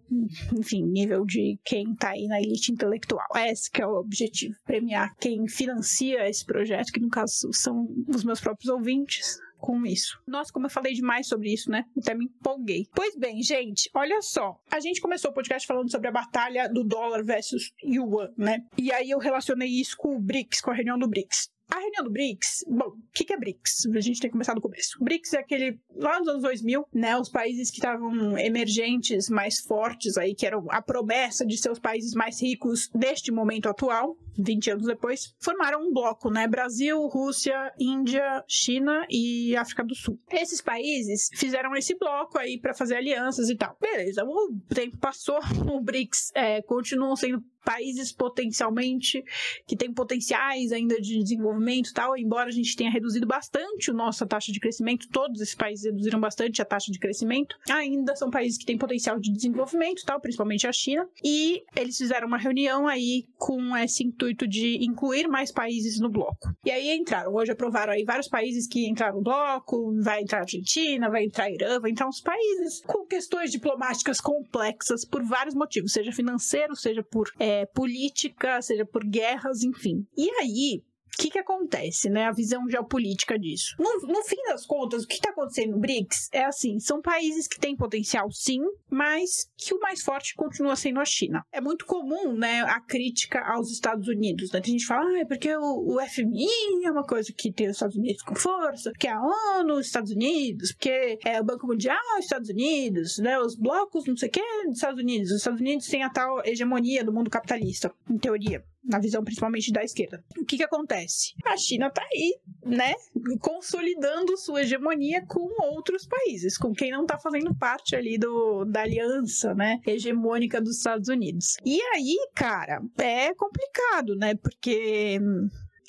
enfim, 0.57 0.83
nível 0.83 1.25
de 1.25 1.59
quem 1.63 1.91
está 1.91 2.09
aí 2.09 2.27
na 2.27 2.41
elite 2.41 2.71
intelectual. 2.71 3.27
Esse 3.35 3.69
que 3.69 3.81
é 3.81 3.87
o 3.87 3.99
objetivo, 3.99 4.55
premiar 4.65 5.15
quem 5.17 5.47
financia 5.47 6.27
esse 6.27 6.45
projeto, 6.45 6.91
que 6.91 6.99
no 6.99 7.09
caso 7.09 7.51
são 7.53 7.87
os 8.07 8.23
meus 8.23 8.39
próprios 8.39 8.69
ouvintes, 8.69 9.39
com 9.61 9.85
isso. 9.85 10.19
Nossa, 10.27 10.51
como 10.51 10.65
eu 10.65 10.69
falei 10.69 10.93
demais 10.93 11.27
sobre 11.27 11.53
isso, 11.53 11.69
né? 11.69 11.85
Até 11.95 12.15
me 12.15 12.25
empolguei. 12.25 12.87
Pois 12.93 13.15
bem, 13.15 13.41
gente, 13.43 13.89
olha 13.93 14.19
só. 14.21 14.59
A 14.71 14.79
gente 14.79 14.99
começou 14.99 15.29
o 15.29 15.33
podcast 15.33 15.67
falando 15.67 15.91
sobre 15.91 16.07
a 16.07 16.11
batalha 16.11 16.67
do 16.67 16.83
dólar 16.83 17.23
versus 17.23 17.71
yuan, 17.83 18.33
né? 18.35 18.65
E 18.75 18.91
aí 18.91 19.11
eu 19.11 19.19
relacionei 19.19 19.69
isso 19.69 19.95
com 19.95 20.15
o 20.15 20.19
BRICS, 20.19 20.61
com 20.61 20.71
a 20.71 20.73
reunião 20.73 20.97
do 20.97 21.07
BRICS. 21.07 21.51
A 21.71 21.79
reunião 21.79 22.03
do 22.03 22.09
BRICS, 22.09 22.65
bom, 22.67 22.87
o 22.89 22.97
que, 23.13 23.23
que 23.23 23.33
é 23.33 23.37
BRICS? 23.37 23.85
A 23.95 24.01
gente 24.01 24.19
tem 24.19 24.29
que 24.29 24.33
começar 24.33 24.53
do 24.53 24.59
começo. 24.59 24.97
O 24.99 25.05
BRICS 25.05 25.33
é 25.33 25.39
aquele, 25.39 25.79
lá 25.95 26.19
nos 26.19 26.27
anos 26.27 26.41
2000, 26.41 26.85
né, 26.93 27.17
os 27.17 27.29
países 27.29 27.71
que 27.71 27.77
estavam 27.77 28.37
emergentes, 28.37 29.29
mais 29.29 29.61
fortes 29.61 30.17
aí, 30.17 30.35
que 30.35 30.45
eram 30.45 30.65
a 30.69 30.81
promessa 30.81 31.45
de 31.45 31.57
ser 31.57 31.71
os 31.71 31.79
países 31.79 32.13
mais 32.13 32.41
ricos 32.41 32.89
deste 32.93 33.31
momento 33.31 33.69
atual, 33.69 34.17
20 34.37 34.71
anos 34.71 34.85
depois, 34.85 35.33
formaram 35.39 35.81
um 35.81 35.93
bloco, 35.93 36.29
né? 36.29 36.47
Brasil, 36.47 36.99
Rússia, 37.07 37.71
Índia, 37.79 38.43
China 38.47 39.05
e 39.09 39.55
África 39.55 39.83
do 39.83 39.95
Sul. 39.95 40.19
Esses 40.31 40.61
países 40.61 41.29
fizeram 41.33 41.75
esse 41.75 41.97
bloco 41.97 42.37
aí 42.37 42.59
para 42.59 42.73
fazer 42.73 42.95
alianças 42.95 43.49
e 43.49 43.55
tal. 43.55 43.77
Beleza, 43.79 44.23
o 44.23 44.59
tempo 44.73 44.97
passou, 44.97 45.39
o 45.71 45.81
BRICS 45.81 46.31
é, 46.35 46.61
continuam 46.61 47.15
sendo 47.15 47.43
países 47.63 48.11
potencialmente 48.11 49.23
que 49.67 49.75
têm 49.75 49.93
potenciais 49.93 50.71
ainda 50.71 50.99
de 50.99 51.19
desenvolvimento 51.19 51.89
e 51.89 51.93
tal, 51.93 52.17
embora 52.17 52.49
a 52.49 52.51
gente 52.51 52.75
tenha 52.75 52.91
reduzido 52.91 53.27
bastante 53.27 53.91
a 53.91 53.93
nossa 53.93 54.25
taxa 54.25 54.51
de 54.51 54.59
crescimento, 54.59 55.07
todos 55.09 55.41
esses 55.41 55.55
países 55.55 55.85
reduziram 55.85 56.19
bastante 56.19 56.61
a 56.61 56.65
taxa 56.65 56.91
de 56.91 56.99
crescimento, 56.99 57.55
ainda 57.69 58.15
são 58.15 58.29
países 58.29 58.57
que 58.57 58.65
têm 58.65 58.77
potencial 58.77 59.19
de 59.19 59.31
desenvolvimento, 59.31 60.03
tal, 60.05 60.19
principalmente 60.19 60.67
a 60.67 60.71
China, 60.71 61.07
e 61.23 61.63
eles 61.75 61.97
fizeram 61.97 62.27
uma 62.27 62.37
reunião 62.37 62.87
aí 62.87 63.25
com 63.37 63.75
esse 63.77 64.03
intuito 64.21 64.47
de 64.47 64.77
incluir 64.83 65.27
mais 65.27 65.51
países 65.51 65.99
no 65.99 66.09
bloco. 66.09 66.53
E 66.63 66.69
aí 66.69 66.91
entraram, 66.91 67.33
hoje 67.33 67.51
aprovaram 67.51 67.93
aí 67.93 68.03
vários 68.03 68.27
países 68.27 68.67
que 68.67 68.87
entraram 68.87 69.15
no 69.15 69.23
bloco, 69.23 69.91
vai 70.01 70.21
entrar 70.21 70.41
Argentina, 70.41 71.09
vai 71.09 71.25
entrar 71.25 71.49
Irã, 71.49 71.79
vai 71.79 71.91
entrar 71.91 72.07
uns 72.07 72.21
países 72.21 72.81
com 72.85 73.05
questões 73.05 73.51
diplomáticas 73.51 74.21
complexas 74.21 75.03
por 75.03 75.23
vários 75.23 75.55
motivos, 75.55 75.91
seja 75.91 76.11
financeiro, 76.11 76.75
seja 76.75 77.03
por 77.03 77.31
é, 77.39 77.65
política, 77.65 78.61
seja 78.61 78.85
por 78.85 79.03
guerras, 79.03 79.63
enfim. 79.63 80.05
E 80.15 80.29
aí, 80.39 80.83
que, 81.21 81.29
que 81.29 81.39
acontece, 81.39 82.09
né? 82.09 82.25
A 82.25 82.31
visão 82.31 82.67
geopolítica 82.67 83.37
disso. 83.37 83.75
No, 83.77 84.07
no 84.07 84.23
fim 84.23 84.41
das 84.47 84.65
contas, 84.65 85.03
o 85.03 85.07
que 85.07 85.15
está 85.15 85.29
acontecendo 85.29 85.73
no 85.73 85.79
BRICS 85.79 86.29
é 86.31 86.45
assim: 86.45 86.79
são 86.79 87.01
países 87.01 87.47
que 87.47 87.59
têm 87.59 87.75
potencial, 87.75 88.31
sim, 88.31 88.61
mas 88.89 89.49
que 89.55 89.73
o 89.73 89.79
mais 89.79 90.01
forte 90.01 90.33
continua 90.35 90.75
sendo 90.75 90.99
a 90.99 91.05
China. 91.05 91.45
É 91.51 91.61
muito 91.61 91.85
comum, 91.85 92.33
né, 92.33 92.61
a 92.61 92.79
crítica 92.81 93.39
aos 93.53 93.71
Estados 93.71 94.07
Unidos. 94.07 94.51
Né? 94.51 94.61
Tem 94.61 94.71
gente 94.71 94.81
que 94.81 94.87
fala, 94.87 95.07
ah, 95.09 95.19
é 95.19 95.25
porque 95.25 95.55
o, 95.55 95.95
o 95.95 95.99
FMI 96.07 96.47
é 96.85 96.91
uma 96.91 97.03
coisa 97.03 97.31
que 97.31 97.51
tem 97.51 97.67
os 97.67 97.75
Estados 97.75 97.95
Unidos 97.95 98.23
com 98.23 98.35
força, 98.35 98.91
porque 98.91 99.07
a 99.07 99.21
ONU, 99.21 99.75
os 99.75 99.85
Estados 99.85 100.11
Unidos, 100.11 100.71
porque 100.71 101.19
é 101.23 101.39
o 101.39 101.43
Banco 101.43 101.67
Mundial, 101.67 101.97
os 102.17 102.25
Estados 102.25 102.49
Unidos, 102.49 103.19
né? 103.19 103.39
Os 103.39 103.55
blocos, 103.55 104.05
não 104.05 104.17
sei 104.17 104.29
o 104.29 104.31
que, 104.31 104.41
dos 104.65 104.77
Estados 104.77 104.99
Unidos. 104.99 105.31
Os 105.31 105.37
Estados 105.37 105.61
Unidos 105.61 105.87
têm 105.87 106.03
a 106.03 106.09
tal 106.09 106.43
hegemonia 106.45 107.03
do 107.03 107.13
mundo 107.13 107.29
capitalista, 107.29 107.93
em 108.09 108.17
teoria 108.17 108.63
na 108.83 108.99
visão 108.99 109.23
principalmente 109.23 109.71
da 109.71 109.83
esquerda. 109.83 110.23
O 110.39 110.45
que 110.45 110.57
que 110.57 110.63
acontece? 110.63 111.33
A 111.45 111.55
China 111.57 111.89
tá 111.89 112.03
aí, 112.13 112.39
né, 112.65 112.93
consolidando 113.39 114.37
sua 114.37 114.61
hegemonia 114.61 115.25
com 115.25 115.47
outros 115.73 116.07
países, 116.07 116.57
com 116.57 116.73
quem 116.73 116.91
não 116.91 117.05
tá 117.05 117.17
fazendo 117.17 117.55
parte 117.55 117.95
ali 117.95 118.17
do, 118.17 118.65
da 118.65 118.81
aliança, 118.81 119.53
né, 119.53 119.79
hegemônica 119.85 120.61
dos 120.61 120.77
Estados 120.77 121.09
Unidos. 121.09 121.57
E 121.65 121.79
aí, 121.95 122.17
cara, 122.35 122.81
é 122.97 123.33
complicado, 123.35 124.15
né, 124.15 124.35
porque 124.35 125.19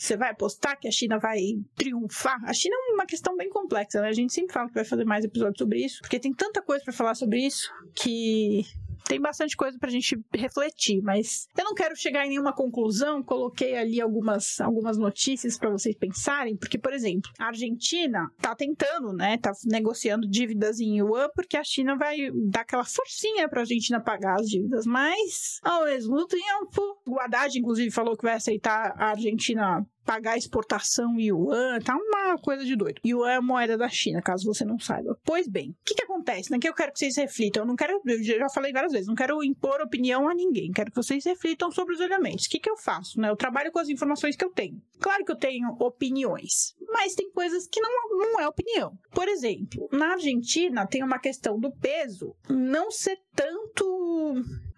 você 0.02 0.16
vai 0.16 0.30
apostar 0.30 0.78
que 0.80 0.88
a 0.88 0.90
China 0.90 1.18
vai 1.18 1.38
triunfar? 1.76 2.38
A 2.44 2.52
China 2.52 2.75
é 2.75 2.92
uma 2.92 3.06
questão 3.06 3.37
bem 3.37 3.49
complexa, 3.49 4.00
né? 4.00 4.08
A 4.08 4.12
gente 4.12 4.32
sempre 4.32 4.52
fala 4.52 4.66
que 4.66 4.75
vai 4.75 4.84
fazer 4.84 5.04
mais 5.04 5.25
episódios 5.25 5.58
sobre 5.58 5.84
isso, 5.84 6.00
porque 6.00 6.18
tem 6.18 6.32
tanta 6.32 6.61
coisa 6.61 6.82
para 6.82 6.92
falar 6.92 7.14
sobre 7.14 7.46
isso 7.46 7.70
que 7.94 8.64
tem 9.12 9.21
bastante 9.21 9.54
coisa 9.54 9.78
pra 9.78 9.90
gente 9.90 10.19
refletir, 10.35 11.02
mas 11.02 11.47
eu 11.59 11.64
não 11.64 11.75
quero 11.75 11.95
chegar 11.95 12.25
em 12.25 12.31
nenhuma 12.31 12.54
conclusão, 12.54 13.23
coloquei 13.23 13.76
ali 13.76 14.00
algumas, 14.00 14.59
algumas 14.59 14.97
notícias 14.97 15.59
para 15.59 15.69
vocês 15.69 15.95
pensarem, 15.95 16.57
porque, 16.57 16.78
por 16.78 16.95
exemplo, 16.95 17.31
a 17.38 17.49
Argentina 17.49 18.26
tá 18.40 18.54
tentando, 18.54 19.12
né, 19.12 19.37
tá 19.37 19.52
negociando 19.66 20.26
dívidas 20.26 20.81
em 20.81 20.99
yuan, 20.99 21.28
porque 21.35 21.59
a 21.59 21.64
China 21.64 21.95
vai 21.95 22.31
dar 22.49 22.62
aquela 22.62 22.85
forcinha 22.85 23.47
pra 23.50 23.61
Argentina 23.61 24.00
pagar 24.00 24.40
as 24.40 24.47
dívidas, 24.47 24.87
mas, 24.87 25.61
ao 25.62 25.85
mesmo 25.85 26.26
tempo, 26.26 27.02
o 27.07 27.21
Haddad, 27.21 27.59
inclusive, 27.59 27.90
falou 27.90 28.16
que 28.16 28.25
vai 28.25 28.35
aceitar 28.35 28.95
a 28.97 29.11
Argentina 29.11 29.87
pagar 30.04 30.37
exportação 30.37 31.18
em 31.18 31.28
yuan, 31.28 31.78
tá 31.80 31.97
uma 31.97 32.38
coisa 32.38 32.64
de 32.64 32.76
doido. 32.76 33.00
Yuan 33.04 33.30
é 33.30 33.37
a 33.37 33.42
moeda 33.42 33.76
da 33.76 33.88
China, 33.88 34.21
caso 34.23 34.47
você 34.47 34.64
não 34.64 34.78
saiba. 34.78 35.18
Pois 35.25 35.49
bem, 35.49 35.71
o 35.71 35.85
que 35.85 35.94
que 35.94 36.04
acontece, 36.04 36.50
né? 36.50 36.59
Que 36.59 36.68
eu 36.68 36.75
quero 36.75 36.92
que 36.92 36.99
vocês 36.99 37.16
reflitam. 37.16 37.62
Eu 37.62 37.66
não 37.66 37.76
quero, 37.76 38.00
eu 38.04 38.23
já 38.23 38.49
falei 38.49 38.73
várias 38.73 38.92
vezes, 38.92 39.06
não 39.06 39.14
quero 39.14 39.42
impor 39.42 39.80
opinião 39.80 40.28
a 40.28 40.35
ninguém. 40.35 40.71
Quero 40.73 40.90
que 40.90 40.97
vocês 40.97 41.25
reflitam 41.25 41.71
sobre 41.71 41.94
os 41.94 42.00
elementos. 42.00 42.47
O 42.47 42.49
que 42.49 42.59
que 42.59 42.71
eu 42.71 42.76
faço, 42.76 43.21
né? 43.21 43.30
Eu 43.30 43.37
trabalho 43.37 43.73
com 43.73 43.78
as 43.78 43.88
informações 43.88 44.37
que 44.37 44.44
eu 44.44 44.50
tenho. 44.50 44.80
Claro 45.00 45.25
que 45.25 45.32
eu 45.32 45.37
tenho 45.37 45.68
opiniões, 45.80 46.75
mas 46.92 47.14
tem 47.14 47.30
coisas 47.32 47.66
que 47.66 47.80
não, 47.80 47.90
não 48.11 48.40
é 48.40 48.49
opinião. 48.49 48.97
Por 49.12 49.28
exemplo, 49.28 49.88
na 49.92 50.12
Argentina 50.12 50.87
tem 50.87 51.02
uma 51.02 51.18
questão 51.18 51.59
do 51.59 51.73
peso 51.73 52.37
não 52.49 52.90
ser 52.90 53.18
tanto 53.35 53.82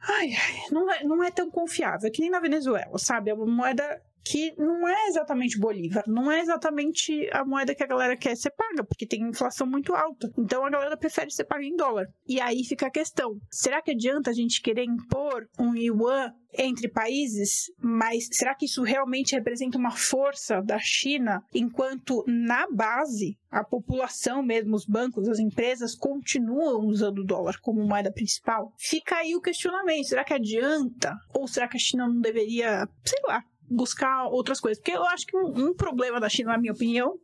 Ai, 0.06 0.32
ai, 0.32 0.70
não 0.70 0.90
é, 0.90 1.04
não 1.04 1.24
é 1.24 1.30
tão 1.30 1.50
confiável, 1.50 2.06
é 2.06 2.10
que 2.10 2.20
nem 2.20 2.30
na 2.30 2.40
Venezuela, 2.40 2.98
sabe? 2.98 3.30
É 3.30 3.34
uma 3.34 3.46
moeda 3.46 4.02
que 4.24 4.54
não 4.56 4.88
é 4.88 5.06
exatamente 5.08 5.58
Bolívar, 5.58 6.02
não 6.06 6.32
é 6.32 6.40
exatamente 6.40 7.28
a 7.32 7.44
moeda 7.44 7.74
que 7.74 7.82
a 7.82 7.86
galera 7.86 8.16
quer 8.16 8.36
ser 8.36 8.50
paga, 8.50 8.82
porque 8.82 9.06
tem 9.06 9.22
inflação 9.22 9.66
muito 9.66 9.94
alta. 9.94 10.32
Então 10.38 10.64
a 10.64 10.70
galera 10.70 10.96
prefere 10.96 11.30
ser 11.30 11.44
paga 11.44 11.64
em 11.64 11.76
dólar. 11.76 12.06
E 12.26 12.40
aí 12.40 12.64
fica 12.64 12.86
a 12.86 12.90
questão: 12.90 13.38
será 13.50 13.82
que 13.82 13.90
adianta 13.90 14.30
a 14.30 14.34
gente 14.34 14.62
querer 14.62 14.84
impor 14.84 15.46
um 15.58 15.74
yuan 15.76 16.32
entre 16.56 16.88
países, 16.88 17.64
mas 17.78 18.28
será 18.32 18.54
que 18.54 18.66
isso 18.66 18.82
realmente 18.82 19.34
representa 19.34 19.76
uma 19.76 19.90
força 19.90 20.62
da 20.62 20.78
China, 20.78 21.42
enquanto 21.52 22.24
na 22.26 22.66
base 22.70 23.36
a 23.50 23.64
população 23.64 24.42
mesmo, 24.42 24.74
os 24.76 24.86
bancos, 24.86 25.28
as 25.28 25.38
empresas 25.38 25.94
continuam 25.94 26.86
usando 26.86 27.18
o 27.18 27.24
dólar 27.24 27.58
como 27.60 27.84
moeda 27.84 28.12
principal? 28.12 28.72
Fica 28.78 29.16
aí 29.16 29.34
o 29.34 29.40
questionamento: 29.40 30.08
será 30.08 30.24
que 30.24 30.34
adianta? 30.34 31.14
Ou 31.34 31.46
será 31.46 31.68
que 31.68 31.76
a 31.76 31.80
China 31.80 32.06
não 32.06 32.20
deveria, 32.20 32.88
sei 33.04 33.20
lá, 33.26 33.42
buscar 33.68 34.26
outras 34.26 34.60
coisas. 34.60 34.78
Porque 34.78 34.96
eu 34.96 35.04
acho 35.04 35.26
que 35.26 35.36
um, 35.36 35.68
um, 35.68 35.74
problema 35.74 36.20
da 36.20 36.28
China, 36.28 36.52
na 36.52 36.58
minha 36.58 36.72
opinião, 36.72 37.18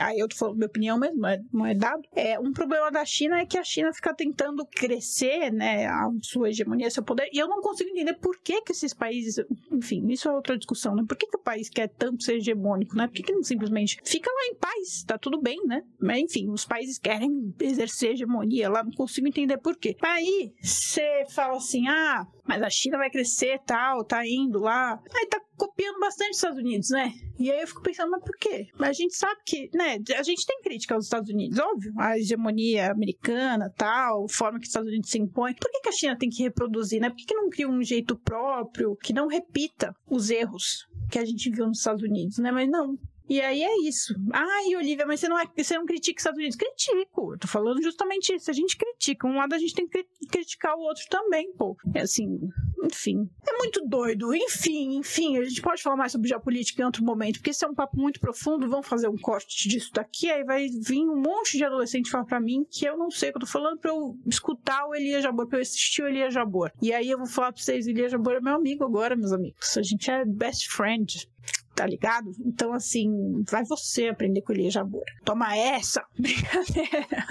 aí 0.00 0.18
eu 0.18 0.28
tô 0.28 0.36
falando 0.36 0.56
minha 0.56 0.66
opinião 0.66 0.98
mesmo, 0.98 1.20
não 1.52 1.66
é, 1.66 1.74
dado, 1.74 2.02
é 2.14 2.38
um 2.38 2.52
problema 2.52 2.90
da 2.90 3.04
China 3.04 3.38
é 3.38 3.46
que 3.46 3.58
a 3.58 3.64
China 3.64 3.92
fica 3.92 4.14
tentando 4.14 4.64
crescer, 4.66 5.52
né, 5.52 5.86
a 5.86 6.10
sua 6.22 6.50
hegemonia, 6.50 6.90
seu 6.90 7.02
poder, 7.02 7.28
e 7.32 7.38
eu 7.38 7.48
não 7.48 7.60
consigo 7.60 7.90
entender 7.90 8.14
por 8.14 8.38
que 8.38 8.62
que 8.62 8.72
esses 8.72 8.92
países, 8.92 9.44
enfim, 9.70 10.06
isso 10.08 10.28
é 10.28 10.32
outra 10.32 10.56
discussão, 10.56 10.94
né, 10.94 11.04
por 11.06 11.16
que 11.16 11.26
que 11.26 11.36
o 11.36 11.42
país 11.42 11.68
quer 11.68 11.88
tanto 11.88 12.22
ser 12.22 12.36
hegemônico, 12.36 12.96
né, 12.96 13.06
por 13.06 13.14
que 13.14 13.22
que 13.22 13.32
não 13.32 13.42
simplesmente 13.42 13.98
fica 14.04 14.30
lá 14.30 14.46
em 14.46 14.54
paz, 14.54 15.04
tá 15.04 15.18
tudo 15.18 15.40
bem, 15.40 15.60
né, 15.66 15.82
mas 16.00 16.18
enfim, 16.22 16.50
os 16.50 16.64
países 16.64 16.98
querem 16.98 17.54
exercer 17.60 18.12
hegemonia 18.12 18.68
lá, 18.68 18.82
não 18.82 18.92
consigo 18.92 19.26
entender 19.26 19.58
por 19.58 19.76
quê. 19.76 19.96
Aí, 20.02 20.52
você 20.60 21.24
fala 21.30 21.56
assim, 21.56 21.86
ah, 21.88 22.26
mas 22.46 22.62
a 22.62 22.70
China 22.70 22.98
vai 22.98 23.10
crescer, 23.10 23.60
tal, 23.66 24.04
tá 24.04 24.26
indo 24.26 24.58
lá, 24.58 25.00
aí 25.14 25.26
tá 25.26 25.40
copiando 25.56 25.98
bastante 26.00 26.30
os 26.30 26.36
Estados 26.36 26.58
Unidos, 26.58 26.90
né? 26.90 27.12
E 27.38 27.50
aí 27.50 27.60
eu 27.60 27.66
fico 27.66 27.82
pensando, 27.82 28.10
mas 28.10 28.22
por 28.22 28.36
quê? 28.36 28.68
A 28.78 28.92
gente 28.92 29.14
sabe 29.16 29.40
que, 29.44 29.70
né, 29.74 29.98
a 30.16 30.22
gente 30.22 30.46
tem 30.46 30.60
crítica 30.62 30.94
aos 30.94 31.04
Estados 31.04 31.30
Unidos, 31.30 31.58
óbvio, 31.58 31.92
a 31.98 32.18
hegemonia 32.18 32.90
americana, 32.90 33.72
tal, 33.76 34.28
forma 34.28 34.58
que 34.58 34.64
os 34.64 34.70
Estados 34.70 34.88
Unidos 34.88 35.10
se 35.10 35.18
impõem. 35.18 35.54
Por 35.54 35.70
que, 35.70 35.80
que 35.80 35.88
a 35.88 35.92
China 35.92 36.18
tem 36.18 36.30
que 36.30 36.42
reproduzir, 36.42 37.00
né? 37.00 37.10
Por 37.10 37.16
que, 37.16 37.26
que 37.26 37.34
não 37.34 37.50
cria 37.50 37.68
um 37.68 37.82
jeito 37.82 38.16
próprio 38.16 38.96
que 38.96 39.12
não 39.12 39.26
repita 39.26 39.94
os 40.08 40.30
erros 40.30 40.86
que 41.10 41.18
a 41.18 41.24
gente 41.24 41.50
viu 41.50 41.66
nos 41.66 41.78
Estados 41.78 42.02
Unidos, 42.02 42.38
né? 42.38 42.50
Mas 42.50 42.68
não, 42.68 42.98
e 43.28 43.40
aí 43.40 43.62
é 43.62 43.88
isso. 43.88 44.14
Ai, 44.32 44.76
Olivia, 44.76 45.06
mas 45.06 45.20
você 45.20 45.28
não, 45.28 45.38
é, 45.38 45.46
você 45.56 45.74
não 45.78 45.86
critica 45.86 46.18
os 46.18 46.20
Estados 46.20 46.38
Unidos? 46.38 46.56
Critico. 46.56 47.32
Eu 47.32 47.38
tô 47.38 47.48
falando 47.48 47.82
justamente 47.82 48.34
isso. 48.34 48.50
A 48.50 48.54
gente 48.54 48.76
critica. 48.76 49.26
Um 49.26 49.36
lado 49.36 49.54
a 49.54 49.58
gente 49.58 49.74
tem 49.74 49.88
que 49.88 50.04
criticar 50.30 50.76
o 50.76 50.80
outro 50.80 51.02
também, 51.08 51.50
pô. 51.54 51.76
É 51.94 52.02
assim, 52.02 52.38
enfim. 52.84 53.28
É 53.46 53.56
muito 53.58 53.86
doido. 53.86 54.34
Enfim, 54.34 54.96
enfim, 54.96 55.38
a 55.38 55.44
gente 55.44 55.60
pode 55.62 55.82
falar 55.82 55.96
mais 55.96 56.12
sobre 56.12 56.28
geopolítica 56.28 56.82
em 56.82 56.84
outro 56.84 57.04
momento, 57.04 57.36
porque 57.36 57.50
esse 57.50 57.64
é 57.64 57.68
um 57.68 57.74
papo 57.74 57.96
muito 57.98 58.20
profundo. 58.20 58.68
Vamos 58.68 58.86
fazer 58.86 59.08
um 59.08 59.16
corte 59.16 59.68
disso 59.68 59.90
daqui, 59.92 60.30
aí 60.30 60.44
vai 60.44 60.68
vir 60.68 61.00
um 61.00 61.20
monte 61.20 61.56
de 61.56 61.64
adolescente 61.64 62.10
falar 62.10 62.24
pra 62.24 62.40
mim 62.40 62.64
que 62.70 62.84
eu 62.84 62.96
não 62.96 63.10
sei 63.10 63.30
o 63.30 63.32
que 63.32 63.38
eu 63.38 63.40
tô 63.40 63.46
falando 63.46 63.78
pra 63.78 63.90
eu 63.90 64.16
escutar 64.26 64.86
o 64.86 64.94
Elias 64.94 65.22
Jabor, 65.22 65.46
pra 65.46 65.58
eu 65.58 65.62
assistir 65.62 66.02
o 66.02 66.08
Elias 66.08 66.32
Jabor. 66.34 66.70
E 66.80 66.92
aí 66.92 67.10
eu 67.10 67.18
vou 67.18 67.26
falar 67.26 67.52
pra 67.52 67.62
vocês, 67.62 67.86
Elias 67.86 68.12
Jabor 68.12 68.34
é 68.34 68.40
meu 68.40 68.54
amigo 68.54 68.84
agora, 68.84 69.16
meus 69.16 69.32
amigos. 69.32 69.76
A 69.76 69.82
gente 69.82 70.10
é 70.10 70.24
best 70.24 70.68
friend 70.68 71.28
tá 71.74 71.86
ligado? 71.86 72.30
Então, 72.38 72.72
assim, 72.72 73.42
vai 73.50 73.64
você 73.64 74.06
aprender 74.06 74.42
com 74.42 74.52
Elia 74.52 74.70
Jabora. 74.70 75.12
Toma 75.24 75.56
essa! 75.56 76.04
Brincadeira! 76.16 77.26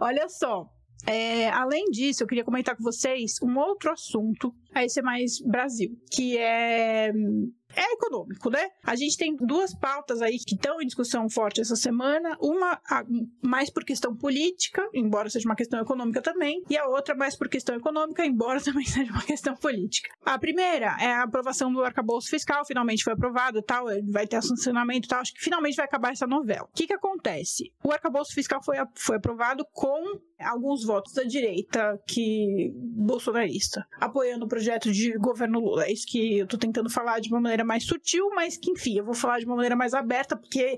Olha 0.00 0.28
só. 0.28 0.66
É, 1.06 1.50
além 1.50 1.84
disso, 1.90 2.22
eu 2.22 2.26
queria 2.26 2.44
comentar 2.44 2.76
com 2.76 2.82
vocês 2.82 3.34
um 3.42 3.58
outro 3.58 3.92
assunto, 3.92 4.54
aí 4.74 4.88
ser 4.88 5.02
mais 5.02 5.40
Brasil, 5.40 5.90
que 6.10 6.38
é 6.38 7.12
é 7.76 7.92
econômico, 7.92 8.50
né? 8.50 8.68
A 8.82 8.94
gente 8.94 9.16
tem 9.16 9.36
duas 9.36 9.74
pautas 9.74 10.22
aí 10.22 10.38
que 10.38 10.54
estão 10.54 10.80
em 10.80 10.86
discussão 10.86 11.28
forte 11.28 11.60
essa 11.60 11.76
semana. 11.76 12.36
Uma 12.40 12.80
mais 13.42 13.70
por 13.70 13.84
questão 13.84 14.16
política, 14.16 14.88
embora 14.94 15.28
seja 15.28 15.48
uma 15.48 15.56
questão 15.56 15.80
econômica 15.80 16.22
também, 16.22 16.62
e 16.68 16.76
a 16.76 16.86
outra 16.86 17.14
mais 17.14 17.36
por 17.36 17.48
questão 17.48 17.74
econômica, 17.76 18.24
embora 18.24 18.60
também 18.62 18.84
seja 18.84 19.10
uma 19.10 19.22
questão 19.22 19.56
política. 19.56 20.08
A 20.24 20.38
primeira 20.38 20.96
é 21.00 21.12
a 21.14 21.22
aprovação 21.22 21.72
do 21.72 21.82
arcabouço 21.82 22.28
fiscal, 22.28 22.64
finalmente 22.64 23.04
foi 23.04 23.12
aprovado, 23.12 23.62
tal, 23.62 23.86
vai 24.10 24.26
ter 24.26 24.40
sancionamento, 24.42 25.08
tal. 25.08 25.20
Acho 25.20 25.34
que 25.34 25.42
finalmente 25.42 25.76
vai 25.76 25.86
acabar 25.86 26.12
essa 26.12 26.26
novela. 26.26 26.64
O 26.64 26.76
que 26.76 26.86
que 26.86 26.94
acontece? 26.94 27.72
O 27.82 27.92
arcabouço 27.92 28.34
fiscal 28.34 28.62
foi, 28.62 28.76
foi 28.94 29.16
aprovado 29.16 29.66
com 29.72 30.20
alguns 30.44 30.84
votos 30.84 31.12
da 31.12 31.22
direita 31.22 32.00
que 32.06 32.72
bolsonarista, 32.74 33.86
apoiando 34.00 34.44
o 34.44 34.48
projeto 34.48 34.92
de 34.92 35.12
governo 35.18 35.60
Lula. 35.60 35.84
É 35.86 35.92
isso 35.92 36.06
que 36.06 36.38
eu 36.38 36.46
tô 36.46 36.58
tentando 36.58 36.90
falar 36.90 37.20
de 37.20 37.28
uma 37.28 37.40
maneira 37.40 37.64
mais 37.64 37.84
sutil, 37.84 38.30
mas 38.34 38.56
que 38.56 38.70
enfim, 38.70 38.98
eu 38.98 39.04
vou 39.04 39.14
falar 39.14 39.38
de 39.38 39.46
uma 39.46 39.56
maneira 39.56 39.76
mais 39.76 39.94
aberta, 39.94 40.36
porque 40.36 40.76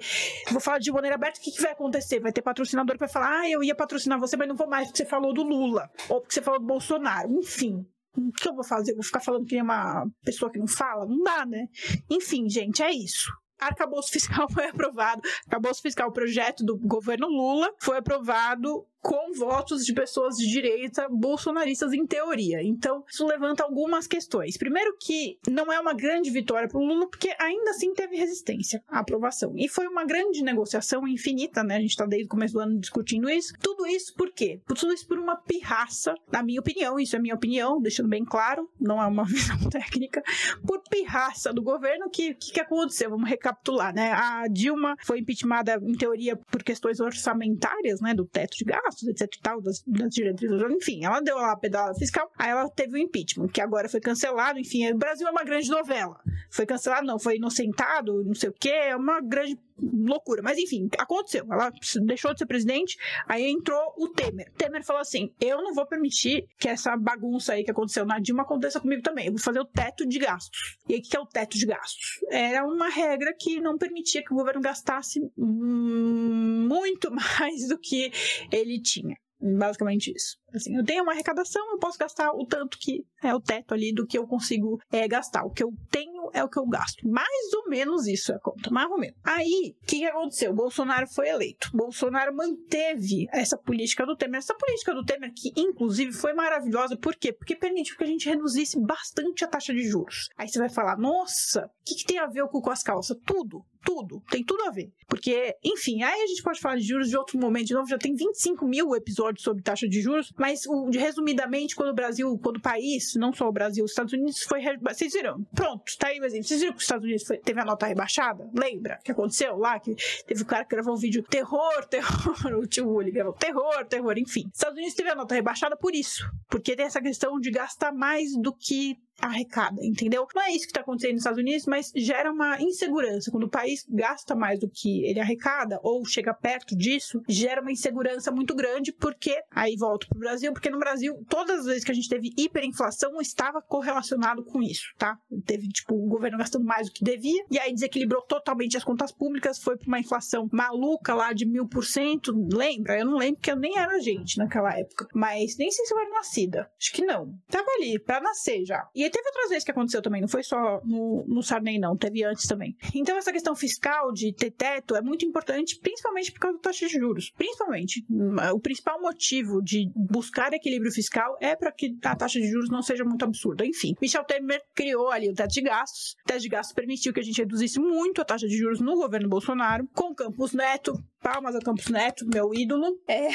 vou 0.50 0.60
falar 0.60 0.78
de 0.78 0.90
maneira 0.92 1.16
aberta, 1.16 1.38
o 1.38 1.42
que, 1.42 1.50
que 1.50 1.62
vai 1.62 1.72
acontecer? 1.72 2.20
Vai 2.20 2.32
ter 2.32 2.42
patrocinador 2.42 2.96
vai 2.98 3.08
falar, 3.08 3.40
ah, 3.40 3.50
eu 3.50 3.62
ia 3.62 3.74
patrocinar 3.74 4.18
você, 4.18 4.36
mas 4.36 4.48
não 4.48 4.56
vou 4.56 4.68
mais 4.68 4.88
porque 4.88 4.98
você 4.98 5.06
falou 5.06 5.32
do 5.32 5.42
Lula, 5.42 5.90
ou 6.08 6.20
porque 6.20 6.34
você 6.34 6.42
falou 6.42 6.60
do 6.60 6.66
Bolsonaro, 6.66 7.30
enfim. 7.32 7.86
O 8.16 8.32
que 8.32 8.48
eu 8.48 8.54
vou 8.54 8.64
fazer? 8.64 8.92
Eu 8.92 8.96
vou 8.96 9.04
ficar 9.04 9.20
falando 9.20 9.44
que 9.44 9.58
é 9.58 9.62
uma 9.62 10.06
pessoa 10.24 10.50
que 10.50 10.58
não 10.58 10.66
fala? 10.66 11.04
Não 11.04 11.22
dá, 11.22 11.44
né? 11.44 11.66
Enfim, 12.10 12.48
gente, 12.48 12.82
é 12.82 12.90
isso 12.90 13.30
arcabouço 13.58 14.10
fiscal 14.10 14.46
foi 14.52 14.66
aprovado, 14.68 15.22
arcabouço 15.46 15.82
fiscal, 15.82 16.08
o 16.08 16.12
projeto 16.12 16.64
do 16.64 16.76
governo 16.76 17.26
Lula 17.26 17.72
foi 17.80 17.98
aprovado 17.98 18.86
com 19.06 19.32
votos 19.32 19.84
de 19.84 19.92
pessoas 19.92 20.36
de 20.36 20.48
direita 20.48 21.08
bolsonaristas 21.08 21.92
em 21.92 22.04
teoria. 22.04 22.60
Então, 22.62 23.04
isso 23.08 23.24
levanta 23.24 23.62
algumas 23.62 24.06
questões. 24.06 24.56
Primeiro 24.56 24.96
que 25.00 25.38
não 25.48 25.72
é 25.72 25.78
uma 25.78 25.94
grande 25.94 26.28
vitória 26.28 26.68
para 26.68 26.78
o 26.78 26.84
Lula, 26.84 27.08
porque 27.08 27.32
ainda 27.38 27.70
assim 27.70 27.94
teve 27.94 28.16
resistência 28.16 28.82
à 28.88 28.98
aprovação. 28.98 29.52
E 29.56 29.68
foi 29.68 29.86
uma 29.86 30.04
grande 30.04 30.42
negociação 30.42 31.06
infinita, 31.06 31.62
né? 31.62 31.76
A 31.76 31.80
gente 31.80 31.90
está 31.90 32.04
desde 32.04 32.26
o 32.26 32.30
começo 32.30 32.54
do 32.54 32.60
ano 32.60 32.80
discutindo 32.80 33.30
isso. 33.30 33.54
Tudo 33.60 33.86
isso 33.86 34.12
por 34.14 34.32
quê? 34.32 34.60
Tudo 34.66 34.92
isso 34.92 35.06
por 35.06 35.18
uma 35.18 35.36
pirraça, 35.36 36.14
na 36.32 36.42
minha 36.42 36.60
opinião, 36.60 36.98
isso 36.98 37.14
é 37.14 37.18
minha 37.20 37.34
opinião, 37.34 37.80
deixando 37.80 38.08
bem 38.08 38.24
claro, 38.24 38.68
não 38.80 39.00
é 39.00 39.06
uma 39.06 39.24
visão 39.30 39.58
técnica, 39.70 40.20
por 40.66 40.82
pirraça 40.90 41.52
do 41.52 41.62
governo, 41.62 42.10
que 42.10 42.34
que, 42.34 42.52
que 42.52 42.60
aconteceu? 42.60 43.10
Vamos 43.10 43.28
recapitular, 43.28 43.94
né? 43.94 44.12
A 44.12 44.48
Dilma 44.48 44.96
foi 45.04 45.20
impeachmentada, 45.20 45.80
em 45.84 45.94
teoria, 45.94 46.36
por 46.36 46.62
questões 46.62 47.00
orçamentárias, 47.00 48.00
né? 48.00 48.14
Do 48.14 48.24
teto 48.24 48.56
de 48.56 48.64
gastos, 48.64 48.95
etc 49.02 49.22
e 49.34 49.40
tal, 49.40 49.60
das, 49.60 49.82
das 49.86 50.10
diretrizes, 50.10 50.60
enfim, 50.70 51.04
ela 51.04 51.20
deu 51.20 51.36
lá 51.36 51.52
a 51.52 51.56
pedala 51.56 51.94
fiscal, 51.94 52.30
aí 52.38 52.50
ela 52.50 52.68
teve 52.68 52.94
o 52.94 52.98
impeachment, 52.98 53.48
que 53.48 53.60
agora 53.60 53.88
foi 53.88 54.00
cancelado, 54.00 54.58
enfim, 54.58 54.90
o 54.90 54.96
Brasil 54.96 55.26
é 55.26 55.30
uma 55.30 55.44
grande 55.44 55.68
novela. 55.68 56.18
Foi 56.50 56.66
cancelado, 56.66 57.06
não, 57.06 57.18
foi 57.18 57.36
inocentado, 57.36 58.24
não 58.24 58.34
sei 58.34 58.50
o 58.50 58.54
quê, 58.58 58.70
é 58.70 58.96
uma 58.96 59.20
grande 59.20 59.58
loucura. 59.78 60.42
Mas 60.42 60.58
enfim, 60.58 60.88
aconteceu. 60.98 61.46
Ela 61.50 61.70
deixou 62.02 62.32
de 62.32 62.38
ser 62.38 62.46
presidente, 62.46 62.96
aí 63.26 63.50
entrou 63.50 63.94
o 63.96 64.08
Temer. 64.08 64.52
Temer 64.56 64.84
falou 64.84 65.00
assim: 65.02 65.32
eu 65.40 65.62
não 65.62 65.74
vou 65.74 65.86
permitir 65.86 66.46
que 66.58 66.68
essa 66.68 66.96
bagunça 66.96 67.52
aí 67.52 67.64
que 67.64 67.70
aconteceu 67.70 68.04
na 68.04 68.18
Dilma 68.18 68.42
aconteça 68.42 68.80
comigo 68.80 69.02
também. 69.02 69.26
Eu 69.26 69.32
vou 69.32 69.40
fazer 69.40 69.60
o 69.60 69.64
teto 69.64 70.06
de 70.06 70.18
gastos. 70.18 70.78
E 70.88 70.94
aí, 70.94 71.00
o 71.00 71.02
que 71.02 71.16
é 71.16 71.20
o 71.20 71.26
teto 71.26 71.58
de 71.58 71.66
gastos? 71.66 72.20
Era 72.30 72.64
uma 72.64 72.88
regra 72.88 73.34
que 73.38 73.60
não 73.60 73.76
permitia 73.76 74.22
que 74.22 74.32
o 74.32 74.36
governo 74.36 74.60
gastasse 74.60 75.20
muito 75.36 77.10
mais 77.12 77.68
do 77.68 77.78
que 77.78 78.10
ele 78.52 78.80
tinha. 78.80 79.16
Basicamente 79.58 80.12
isso. 80.14 80.36
Assim, 80.54 80.74
eu 80.74 80.84
tenho 80.84 81.02
uma 81.02 81.12
arrecadação, 81.12 81.62
eu 81.72 81.78
posso 81.78 81.98
gastar 81.98 82.32
o 82.32 82.46
tanto 82.46 82.78
que 82.78 83.04
é 83.22 83.34
o 83.34 83.40
teto 83.40 83.74
ali 83.74 83.92
do 83.92 84.06
que 84.06 84.16
eu 84.16 84.26
consigo 84.26 84.78
é, 84.90 85.06
gastar. 85.06 85.44
O 85.44 85.50
que 85.50 85.62
eu 85.62 85.70
tenho 85.90 86.30
é 86.32 86.42
o 86.42 86.48
que 86.48 86.58
eu 86.58 86.66
gasto. 86.66 87.06
Mais 87.08 87.52
ou 87.54 87.68
menos 87.68 88.06
isso 88.06 88.32
é 88.32 88.36
a 88.36 88.40
conta, 88.40 88.70
mais 88.70 88.90
ou 88.90 88.98
menos. 88.98 89.16
Aí, 89.24 89.74
o 89.82 89.86
que, 89.86 89.98
que 89.98 90.06
aconteceu? 90.06 90.54
Bolsonaro 90.54 91.06
foi 91.08 91.28
eleito. 91.28 91.70
Bolsonaro 91.74 92.34
manteve 92.34 93.26
essa 93.32 93.58
política 93.58 94.06
do 94.06 94.16
Temer. 94.16 94.38
Essa 94.38 94.54
política 94.54 94.94
do 94.94 95.04
Temer, 95.04 95.32
que 95.34 95.52
inclusive 95.56 96.12
foi 96.12 96.32
maravilhosa, 96.32 96.96
por 96.96 97.14
quê? 97.16 97.32
Porque 97.32 97.56
permitiu 97.56 97.96
que 97.96 98.04
a 98.04 98.08
gente 98.08 98.28
reduzisse 98.28 98.80
bastante 98.80 99.44
a 99.44 99.48
taxa 99.48 99.74
de 99.74 99.82
juros. 99.82 100.28
Aí 100.36 100.48
você 100.48 100.58
vai 100.58 100.68
falar, 100.68 100.96
nossa, 100.98 101.66
o 101.66 101.84
que, 101.84 101.96
que 101.96 102.04
tem 102.04 102.18
a 102.18 102.26
ver 102.26 102.46
com 102.46 102.70
as 102.70 102.82
calças? 102.82 103.16
Tudo 103.26 103.64
tudo, 103.86 104.20
tem 104.28 104.44
tudo 104.44 104.64
a 104.64 104.70
ver. 104.70 104.92
Porque, 105.06 105.56
enfim, 105.62 106.02
aí 106.02 106.22
a 106.22 106.26
gente 106.26 106.42
pode 106.42 106.60
falar 106.60 106.76
de 106.76 106.82
juros 106.82 107.08
de 107.08 107.16
outro 107.16 107.38
momento. 107.38 107.68
De 107.68 107.74
novo, 107.74 107.88
já 107.88 107.96
tem 107.96 108.14
25 108.14 108.66
mil 108.66 108.94
episódios 108.96 109.44
sobre 109.44 109.62
taxa 109.62 109.88
de 109.88 110.02
juros, 110.02 110.32
mas 110.36 110.66
o, 110.66 110.90
resumidamente, 110.90 111.76
quando 111.76 111.90
o 111.90 111.94
Brasil, 111.94 112.36
quando 112.42 112.56
o 112.56 112.60
país, 112.60 113.14
não 113.14 113.32
só 113.32 113.48
o 113.48 113.52
Brasil, 113.52 113.84
os 113.84 113.92
Estados 113.92 114.12
Unidos 114.12 114.42
foi. 114.42 114.60
Vocês 114.82 115.12
viram? 115.12 115.46
Pronto, 115.54 115.84
tá 115.98 116.08
aí 116.08 116.18
o 116.18 116.24
exemplo. 116.24 116.44
Vocês 116.44 116.60
viram 116.60 116.72
que 116.72 116.78
os 116.78 116.84
Estados 116.84 117.04
Unidos 117.04 117.24
foi, 117.24 117.38
teve 117.38 117.60
a 117.60 117.64
nota 117.64 117.86
rebaixada? 117.86 118.50
Lembra 118.52 118.98
que 119.04 119.12
aconteceu 119.12 119.56
lá? 119.56 119.78
Que 119.78 119.94
teve 120.26 120.42
o 120.42 120.46
cara 120.46 120.64
que 120.64 120.74
gravou 120.74 120.94
um 120.94 120.98
vídeo 120.98 121.22
terror, 121.22 121.84
terror, 121.86 122.58
o 122.58 122.66
tio 122.66 122.88
Uli 122.88 123.12
gravou 123.12 123.32
terror, 123.32 123.84
terror, 123.86 124.18
enfim. 124.18 124.46
Os 124.46 124.58
Estados 124.58 124.76
Unidos 124.76 124.94
teve 124.94 125.10
a 125.10 125.14
nota 125.14 125.34
rebaixada 125.34 125.76
por 125.76 125.94
isso. 125.94 126.28
Porque 126.48 126.74
tem 126.74 126.86
essa 126.86 127.00
questão 127.00 127.38
de 127.38 127.50
gastar 127.50 127.92
mais 127.92 128.36
do 128.36 128.52
que 128.52 128.96
arrecada, 129.20 129.84
entendeu? 129.84 130.26
Não 130.34 130.42
é 130.42 130.50
isso 130.50 130.64
que 130.64 130.70
está 130.70 130.80
acontecendo 130.80 131.12
nos 131.12 131.20
Estados 131.20 131.38
Unidos, 131.38 131.66
mas 131.66 131.92
gera 131.94 132.30
uma 132.30 132.60
insegurança. 132.60 133.30
Quando 133.30 133.44
o 133.44 133.50
país 133.50 133.86
gasta 133.88 134.34
mais 134.34 134.58
do 134.58 134.68
que 134.68 135.04
ele 135.04 135.20
arrecada, 135.20 135.80
ou 135.82 136.04
chega 136.04 136.34
perto 136.34 136.76
disso, 136.76 137.22
gera 137.28 137.60
uma 137.60 137.72
insegurança 137.72 138.30
muito 138.30 138.54
grande, 138.54 138.92
porque 138.92 139.42
aí 139.50 139.76
volto 139.76 140.08
para 140.08 140.16
o 140.16 140.20
Brasil, 140.20 140.52
porque 140.52 140.70
no 140.70 140.78
Brasil, 140.78 141.14
todas 141.28 141.60
as 141.60 141.66
vezes 141.66 141.84
que 141.84 141.90
a 141.90 141.94
gente 141.94 142.08
teve 142.08 142.32
hiperinflação, 142.36 143.20
estava 143.20 143.62
correlacionado 143.62 144.44
com 144.44 144.62
isso, 144.62 144.86
tá? 144.98 145.18
Teve, 145.44 145.68
tipo, 145.68 145.94
o 145.94 146.08
governo 146.08 146.38
gastando 146.38 146.64
mais 146.64 146.88
do 146.88 146.92
que 146.92 147.04
devia, 147.04 147.44
e 147.50 147.58
aí 147.58 147.72
desequilibrou 147.72 148.22
totalmente 148.22 148.76
as 148.76 148.84
contas 148.84 149.12
públicas, 149.12 149.58
foi 149.58 149.76
para 149.76 149.86
uma 149.88 150.00
inflação 150.00 150.48
maluca 150.52 151.14
lá 151.14 151.32
de 151.32 151.46
mil 151.46 151.66
por 151.66 151.84
cento, 151.84 152.32
lembra? 152.52 152.98
Eu 152.98 153.06
não 153.06 153.16
lembro, 153.16 153.36
porque 153.36 153.50
eu 153.50 153.56
nem 153.56 153.78
era 153.78 154.00
gente 154.00 154.38
naquela 154.38 154.76
época, 154.78 155.08
mas 155.14 155.56
nem 155.56 155.70
sei 155.70 155.84
se 155.86 155.94
eu 155.94 155.98
era 155.98 156.10
nascida. 156.10 156.70
Acho 156.78 156.92
que 156.92 157.04
não. 157.04 157.34
Tava 157.48 157.68
ali, 157.78 157.98
para 157.98 158.20
nascer 158.20 158.64
já. 158.64 158.88
E 158.94 159.05
aí 159.06 159.10
teve 159.10 159.26
outras 159.28 159.48
vezes 159.48 159.64
que 159.64 159.70
aconteceu 159.70 160.02
também, 160.02 160.20
não 160.20 160.28
foi 160.28 160.42
só 160.42 160.80
no, 160.84 161.24
no 161.26 161.42
Sarney, 161.42 161.78
não, 161.78 161.96
teve 161.96 162.24
antes 162.24 162.46
também. 162.46 162.76
Então, 162.94 163.16
essa 163.16 163.32
questão 163.32 163.54
fiscal 163.54 164.12
de 164.12 164.32
ter 164.32 164.50
teto 164.50 164.94
é 164.94 165.00
muito 165.00 165.24
importante, 165.24 165.78
principalmente 165.80 166.32
por 166.32 166.40
causa 166.40 166.56
da 166.56 166.62
taxa 166.62 166.86
de 166.86 166.92
juros. 166.92 167.32
Principalmente. 167.36 168.04
O 168.52 168.60
principal 168.60 169.00
motivo 169.00 169.62
de 169.62 169.90
buscar 169.94 170.52
equilíbrio 170.52 170.92
fiscal 170.92 171.36
é 171.40 171.54
para 171.56 171.72
que 171.72 171.96
a 172.04 172.16
taxa 172.16 172.40
de 172.40 172.48
juros 172.48 172.70
não 172.70 172.82
seja 172.82 173.04
muito 173.04 173.24
absurda. 173.24 173.64
Enfim, 173.64 173.94
Michel 174.00 174.24
Temer 174.24 174.60
criou 174.74 175.10
ali 175.10 175.30
o 175.30 175.34
teto 175.34 175.52
de 175.52 175.62
gastos. 175.62 176.16
O 176.24 176.26
teto 176.26 176.40
de 176.40 176.48
gastos 176.48 176.74
permitiu 176.74 177.12
que 177.12 177.20
a 177.20 177.22
gente 177.22 177.38
reduzisse 177.38 177.78
muito 177.78 178.20
a 178.20 178.24
taxa 178.24 178.46
de 178.46 178.56
juros 178.56 178.80
no 178.80 178.94
governo 178.94 179.28
Bolsonaro, 179.28 179.88
com 179.94 180.14
Campos 180.14 180.52
Neto, 180.52 180.92
palmas 181.22 181.54
a 181.54 181.60
Campos 181.60 181.88
Neto, 181.88 182.26
meu 182.26 182.52
ídolo. 182.54 182.98
É. 183.08 183.28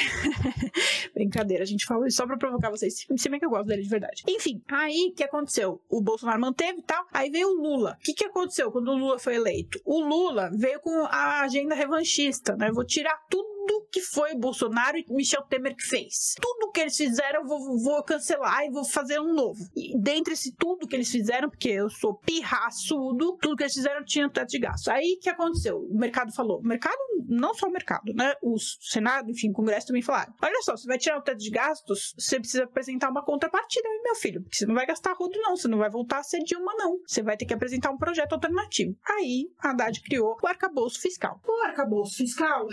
Brincadeira, 1.14 1.62
a 1.62 1.66
gente 1.66 1.84
falou 1.86 2.06
isso 2.06 2.16
só 2.16 2.26
pra 2.26 2.36
provocar 2.36 2.70
vocês. 2.70 3.06
Se 3.16 3.28
bem 3.28 3.38
que 3.38 3.46
eu 3.46 3.50
gosto 3.50 3.66
dele 3.66 3.82
de 3.82 3.88
verdade. 3.88 4.22
Enfim, 4.28 4.62
aí 4.70 5.12
que 5.16 5.24
aconteceu? 5.24 5.61
O 5.66 6.00
Bolsonaro 6.00 6.40
manteve 6.40 6.78
e 6.78 6.82
tal. 6.82 7.06
Aí 7.12 7.30
veio 7.30 7.48
o 7.48 7.62
Lula. 7.62 7.96
O 8.00 8.04
que, 8.04 8.14
que 8.14 8.24
aconteceu 8.24 8.70
quando 8.70 8.88
o 8.88 8.96
Lula 8.96 9.18
foi 9.18 9.36
eleito? 9.36 9.80
O 9.84 10.00
Lula 10.00 10.50
veio 10.52 10.80
com 10.80 11.04
a 11.06 11.42
agenda 11.42 11.74
revanchista, 11.74 12.56
né? 12.56 12.70
Vou 12.70 12.84
tirar 12.84 13.16
tudo 13.28 13.51
tudo 13.72 13.86
que 13.90 14.00
foi 14.00 14.34
Bolsonaro 14.34 14.98
e 14.98 15.04
Michel 15.08 15.42
Temer 15.42 15.74
que 15.74 15.84
fez. 15.84 16.34
Tudo 16.40 16.70
que 16.70 16.80
eles 16.80 16.96
fizeram, 16.96 17.40
eu 17.40 17.46
vou, 17.46 17.78
vou 17.78 18.02
cancelar 18.02 18.64
e 18.64 18.70
vou 18.70 18.84
fazer 18.84 19.20
um 19.20 19.32
novo. 19.32 19.60
E 19.74 19.98
dentre 19.98 20.34
esse 20.34 20.54
tudo 20.54 20.86
que 20.86 20.94
eles 20.94 21.10
fizeram, 21.10 21.48
porque 21.48 21.68
eu 21.68 21.88
sou 21.88 22.14
pirraçudo, 22.18 23.38
tudo 23.40 23.56
que 23.56 23.62
eles 23.62 23.74
fizeram 23.74 24.04
tinha 24.04 24.28
teto 24.28 24.50
de 24.50 24.58
gasto. 24.58 24.88
Aí 24.88 25.18
que 25.20 25.30
aconteceu? 25.30 25.78
O 25.78 25.96
mercado 25.96 26.32
falou. 26.32 26.60
O 26.60 26.66
mercado, 26.66 26.98
não 27.28 27.54
só 27.54 27.68
o 27.68 27.70
mercado, 27.70 28.12
né? 28.14 28.34
O 28.42 28.58
Senado, 28.58 29.30
enfim, 29.30 29.50
o 29.50 29.52
Congresso 29.52 29.86
também 29.86 30.02
falaram. 30.02 30.34
Olha 30.42 30.62
só, 30.62 30.76
você 30.76 30.86
vai 30.86 30.98
tirar 30.98 31.18
o 31.18 31.22
teto 31.22 31.38
de 31.38 31.50
gastos, 31.50 32.14
você 32.18 32.38
precisa 32.38 32.64
apresentar 32.64 33.10
uma 33.10 33.24
contrapartida, 33.24 33.88
meu 34.02 34.14
filho. 34.16 34.42
Porque 34.42 34.56
você 34.56 34.66
não 34.66 34.74
vai 34.74 34.86
gastar 34.86 35.14
rodo, 35.14 35.38
não. 35.40 35.56
Você 35.56 35.68
não 35.68 35.78
vai 35.78 35.90
voltar 35.90 36.18
a 36.18 36.22
ser 36.22 36.40
Dilma, 36.42 36.72
não. 36.76 36.98
Você 37.06 37.22
vai 37.22 37.36
ter 37.36 37.46
que 37.46 37.54
apresentar 37.54 37.90
um 37.90 37.96
projeto 37.96 38.32
alternativo. 38.32 38.96
Aí, 39.08 39.50
a 39.58 39.70
Haddad 39.70 40.00
criou 40.02 40.36
o 40.42 40.46
arcabouço 40.46 41.00
fiscal. 41.00 41.40
O 41.46 41.64
arcabouço 41.64 42.16
fiscal, 42.16 42.66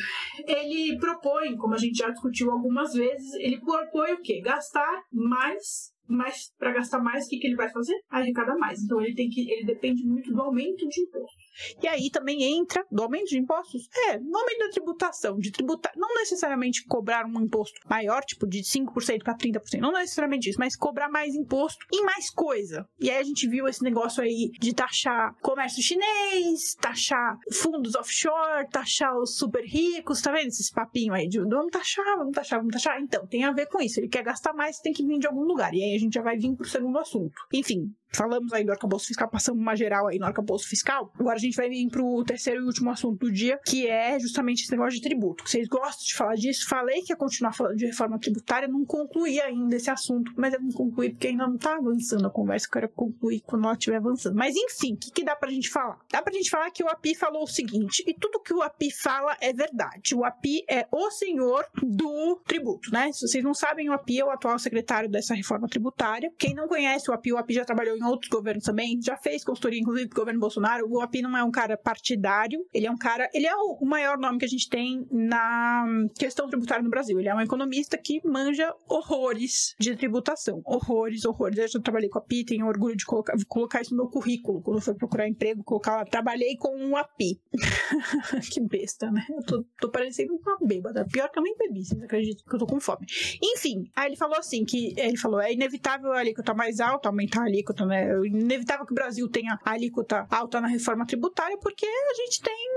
ele 0.46 0.89
ele 0.90 1.00
propõe, 1.00 1.56
como 1.56 1.74
a 1.74 1.78
gente 1.78 1.98
já 1.98 2.10
discutiu 2.10 2.52
algumas 2.52 2.94
vezes, 2.94 3.34
ele 3.36 3.60
propõe 3.60 4.14
o 4.14 4.22
quê? 4.22 4.42
Gastar 4.42 5.02
mais 5.12 5.94
mas 6.10 6.52
para 6.58 6.74
gastar 6.74 7.00
mais, 7.00 7.26
o 7.26 7.30
que, 7.30 7.38
que 7.38 7.46
ele 7.46 7.56
vai 7.56 7.70
fazer? 7.70 7.94
Arrecadar 8.10 8.58
mais. 8.58 8.82
Então 8.82 9.00
ele 9.00 9.14
tem 9.14 9.30
que, 9.30 9.50
ele 9.50 9.64
depende 9.64 10.04
muito 10.04 10.34
do 10.34 10.42
aumento 10.42 10.88
de 10.88 11.02
imposto. 11.02 11.38
E 11.82 11.88
aí 11.88 12.10
também 12.10 12.44
entra 12.44 12.86
do 12.92 13.04
aumento 13.04 13.30
de 13.30 13.38
impostos? 13.38 13.88
É, 14.08 14.20
no 14.20 14.38
aumento 14.38 14.60
da 14.60 14.70
tributação, 14.70 15.38
de 15.38 15.52
tributar, 15.52 15.92
não 15.96 16.14
necessariamente 16.16 16.86
cobrar 16.86 17.26
um 17.26 17.42
imposto 17.42 17.80
maior, 17.90 18.24
tipo 18.24 18.48
de 18.48 18.60
5% 18.60 19.24
para 19.24 19.38
30%, 19.38 19.80
não 19.80 19.92
necessariamente 19.92 20.50
isso, 20.50 20.60
mas 20.60 20.76
cobrar 20.76 21.10
mais 21.10 21.36
imposto 21.36 21.86
e 21.92 22.02
mais 22.04 22.30
coisa. 22.30 22.88
E 23.00 23.10
aí 23.10 23.18
a 23.18 23.24
gente 23.24 23.48
viu 23.48 23.68
esse 23.68 23.84
negócio 23.84 24.24
aí 24.24 24.52
de 24.60 24.74
taxar 24.74 25.36
comércio 25.42 25.82
chinês, 25.82 26.76
taxar 26.80 27.38
fundos 27.54 27.96
offshore, 27.96 28.70
taxar 28.70 29.16
os 29.18 29.38
super 29.38 29.64
ricos, 29.64 30.22
tá 30.22 30.32
vendo 30.32 30.48
esses 30.48 30.72
papinho 30.72 31.14
aí 31.14 31.28
de 31.28 31.40
vamos 31.40 31.72
taxar, 31.72 32.18
vamos 32.18 32.34
taxar, 32.34 32.60
vamos 32.60 32.74
taxar. 32.74 33.02
Então, 33.02 33.26
tem 33.28 33.44
a 33.44 33.52
ver 33.52 33.68
com 33.68 33.82
isso. 33.82 34.00
Ele 34.00 34.08
quer 34.08 34.24
gastar 34.24 34.54
mais, 34.54 34.80
tem 34.80 34.94
que 34.94 35.06
vir 35.06 35.20
de 35.20 35.28
algum 35.28 35.44
lugar. 35.44 35.74
E 35.74 35.84
aí 35.84 35.96
a 35.96 36.00
gente 36.00 36.14
já 36.14 36.22
vai 36.22 36.38
vir 36.38 36.56
pro 36.56 36.68
segundo 36.68 36.98
assunto. 36.98 37.34
Enfim, 37.54 37.94
falamos 38.12 38.52
aí 38.54 38.64
do 38.64 38.72
arcabouço 38.72 39.08
fiscal, 39.08 39.30
passamos 39.30 39.62
uma 39.62 39.76
geral 39.76 40.08
aí 40.08 40.18
no 40.18 40.26
arcabouço 40.26 40.68
fiscal. 40.68 41.12
Agora 41.20 41.36
a 41.36 41.40
gente 41.40 41.56
vai 41.56 41.70
vir 41.70 41.88
pro 41.90 42.24
terceiro 42.24 42.62
e 42.62 42.66
último 42.66 42.90
assunto 42.90 43.20
do 43.20 43.32
dia, 43.32 43.60
que 43.66 43.88
é 43.88 44.20
justamente 44.20 44.64
esse 44.64 44.72
negócio 44.72 44.94
de 44.94 45.02
tributo. 45.02 45.48
Vocês 45.48 45.68
gostam 45.68 46.06
de 46.06 46.16
falar 46.16 46.36
disso? 46.36 46.68
Falei 46.68 47.02
que 47.02 47.14
ia 47.14 47.18
continuar 47.18 47.54
falando 47.54 47.76
de 47.76 47.86
reforma 47.86 48.20
tributária, 48.20 48.68
não 48.68 48.86
concluí 48.86 49.40
ainda 49.42 49.76
esse 49.76 49.90
assunto, 49.90 50.32
mas 50.36 50.54
eu 50.54 50.62
não 50.62 50.72
concluí 50.72 51.12
porque 51.12 51.28
ainda 51.28 51.48
não 51.48 51.58
tá 51.58 51.76
avançando 51.76 52.26
a 52.28 52.30
conversa, 52.30 52.68
eu 52.68 52.72
quero 52.72 52.90
concluir 52.90 53.42
quando 53.42 53.66
ela 53.66 53.74
estiver 53.74 53.98
avançando. 53.98 54.36
Mas 54.36 54.56
enfim, 54.56 54.94
o 54.94 54.98
que, 54.98 55.12
que 55.12 55.24
dá 55.24 55.36
pra 55.36 55.50
gente 55.50 55.70
falar? 55.70 56.00
Dá 56.12 56.22
pra 56.22 56.34
gente 56.34 56.50
falar 56.50 56.72
que 56.72 56.84
o 56.84 56.88
API 56.88 57.16
falou 57.16 57.44
o 57.44 57.48
seguinte, 57.48 58.04
e 58.08 58.14
tudo 58.14 58.40
que 58.40 58.54
o 58.54 58.62
API 58.62 58.92
fala 58.92 59.38
é 59.42 59.54
verdade. 59.54 60.16
O 60.16 60.24
API 60.24 60.64
é 60.70 60.88
o 60.92 61.12
senhor 61.12 61.66
do 61.82 62.38
tributo, 62.46 62.92
né? 62.92 63.12
Se 63.12 63.28
vocês 63.28 63.44
não 63.44 63.54
sabem, 63.54 63.90
o 63.90 63.94
API 63.94 64.20
é 64.20 64.26
o 64.26 64.32
atual 64.32 64.58
secretário 64.58 65.10
dessa 65.10 65.34
reforma 65.34 65.68
tributária. 65.68 66.32
Quem 66.38 66.54
não 66.54 66.68
conhece 66.68 67.10
o 67.10 67.14
API, 67.14 67.34
o 67.34 67.38
API 67.38 67.56
já 67.56 67.66
trabalhou 67.66 67.99
em 68.00 68.04
outros 68.04 68.30
governos 68.30 68.64
também, 68.64 69.00
já 69.02 69.18
fez 69.18 69.44
consultoria, 69.44 69.80
inclusive, 69.80 70.10
do 70.10 70.16
governo 70.16 70.40
Bolsonaro. 70.40 70.88
O 70.90 71.02
API 71.02 71.22
não 71.22 71.38
é 71.38 71.44
um 71.44 71.52
cara 71.52 71.78
partidário, 71.78 72.66
ele 72.74 72.88
é 72.88 72.92
um 72.92 72.98
cara, 72.98 73.30
ele 73.34 73.46
é 73.46 73.56
o 73.56 73.86
maior 73.86 74.18
nome 74.18 74.40
que 74.40 74.46
a 74.46 74.50
gente 74.50 74.70
tem 74.70 75.08
na 75.12 75.86
questão 76.18 76.48
tributária 76.48 76.84
no 76.84 76.90
Brasil. 76.90 77.20
Ele 77.20 77.30
é 77.30 77.36
um 77.36 77.42
economista 77.42 77.98
que 77.98 78.22
manja 78.26 78.74
horrores 78.88 79.76
de 79.80 79.96
tributação. 79.96 80.62
Horrores, 80.66 81.26
horrores. 81.26 81.58
Eu 81.58 81.68
já 81.68 81.80
trabalhei 81.80 82.10
com 82.10 82.20
a 82.20 82.22
API, 82.22 82.46
tenho 82.46 82.68
orgulho 82.68 82.96
de 82.96 83.06
colocar, 83.06 83.34
colocar 83.48 83.82
isso 83.82 83.92
no 83.92 84.04
meu 84.04 84.12
currículo. 84.12 84.62
Quando 84.62 84.78
eu 84.78 84.82
for 84.82 84.96
procurar 84.96 85.28
emprego, 85.28 85.64
colocar 85.64 85.98
lá, 85.98 86.06
trabalhei 86.06 86.56
com 86.58 86.76
um 86.76 86.96
API. 86.96 87.40
que 88.52 88.62
besta, 88.62 89.12
né? 89.12 89.26
Eu 89.30 89.44
tô, 89.44 89.66
tô 89.80 89.90
parecendo 89.90 90.34
uma 90.36 90.58
bêbada. 90.62 91.06
Pior 91.12 91.30
que 91.30 91.40
eu 91.40 91.44
nem 91.44 91.56
bebi, 91.58 91.84
vocês 91.84 92.02
acreditam 92.02 92.46
que 92.48 92.56
eu 92.56 92.60
tô 92.60 92.66
com 92.66 92.80
fome. 92.80 93.06
Enfim, 93.42 93.90
aí 93.96 94.10
ele 94.10 94.16
falou 94.16 94.38
assim, 94.38 94.64
que 94.64 94.94
ele 94.98 95.18
falou, 95.18 95.40
é 95.40 95.54
inevitável 95.54 96.12
a 96.14 96.20
alíquota 96.20 96.54
mais 96.54 96.80
alta, 96.80 97.10
aumentar 97.10 97.42
a 97.42 97.46
alíquota, 97.46 97.86
né? 97.90 98.10
É 98.10 98.28
inevitável 98.28 98.86
que 98.86 98.94
o 98.94 98.96
Brasil 98.96 99.28
tenha 99.28 99.60
alíquota 99.66 100.26
alta 100.30 100.62
na 100.62 100.68
reforma 100.68 101.06
tributária, 101.06 101.58
porque 101.58 101.86
a 101.86 102.14
gente 102.14 102.42
tem 102.42 102.70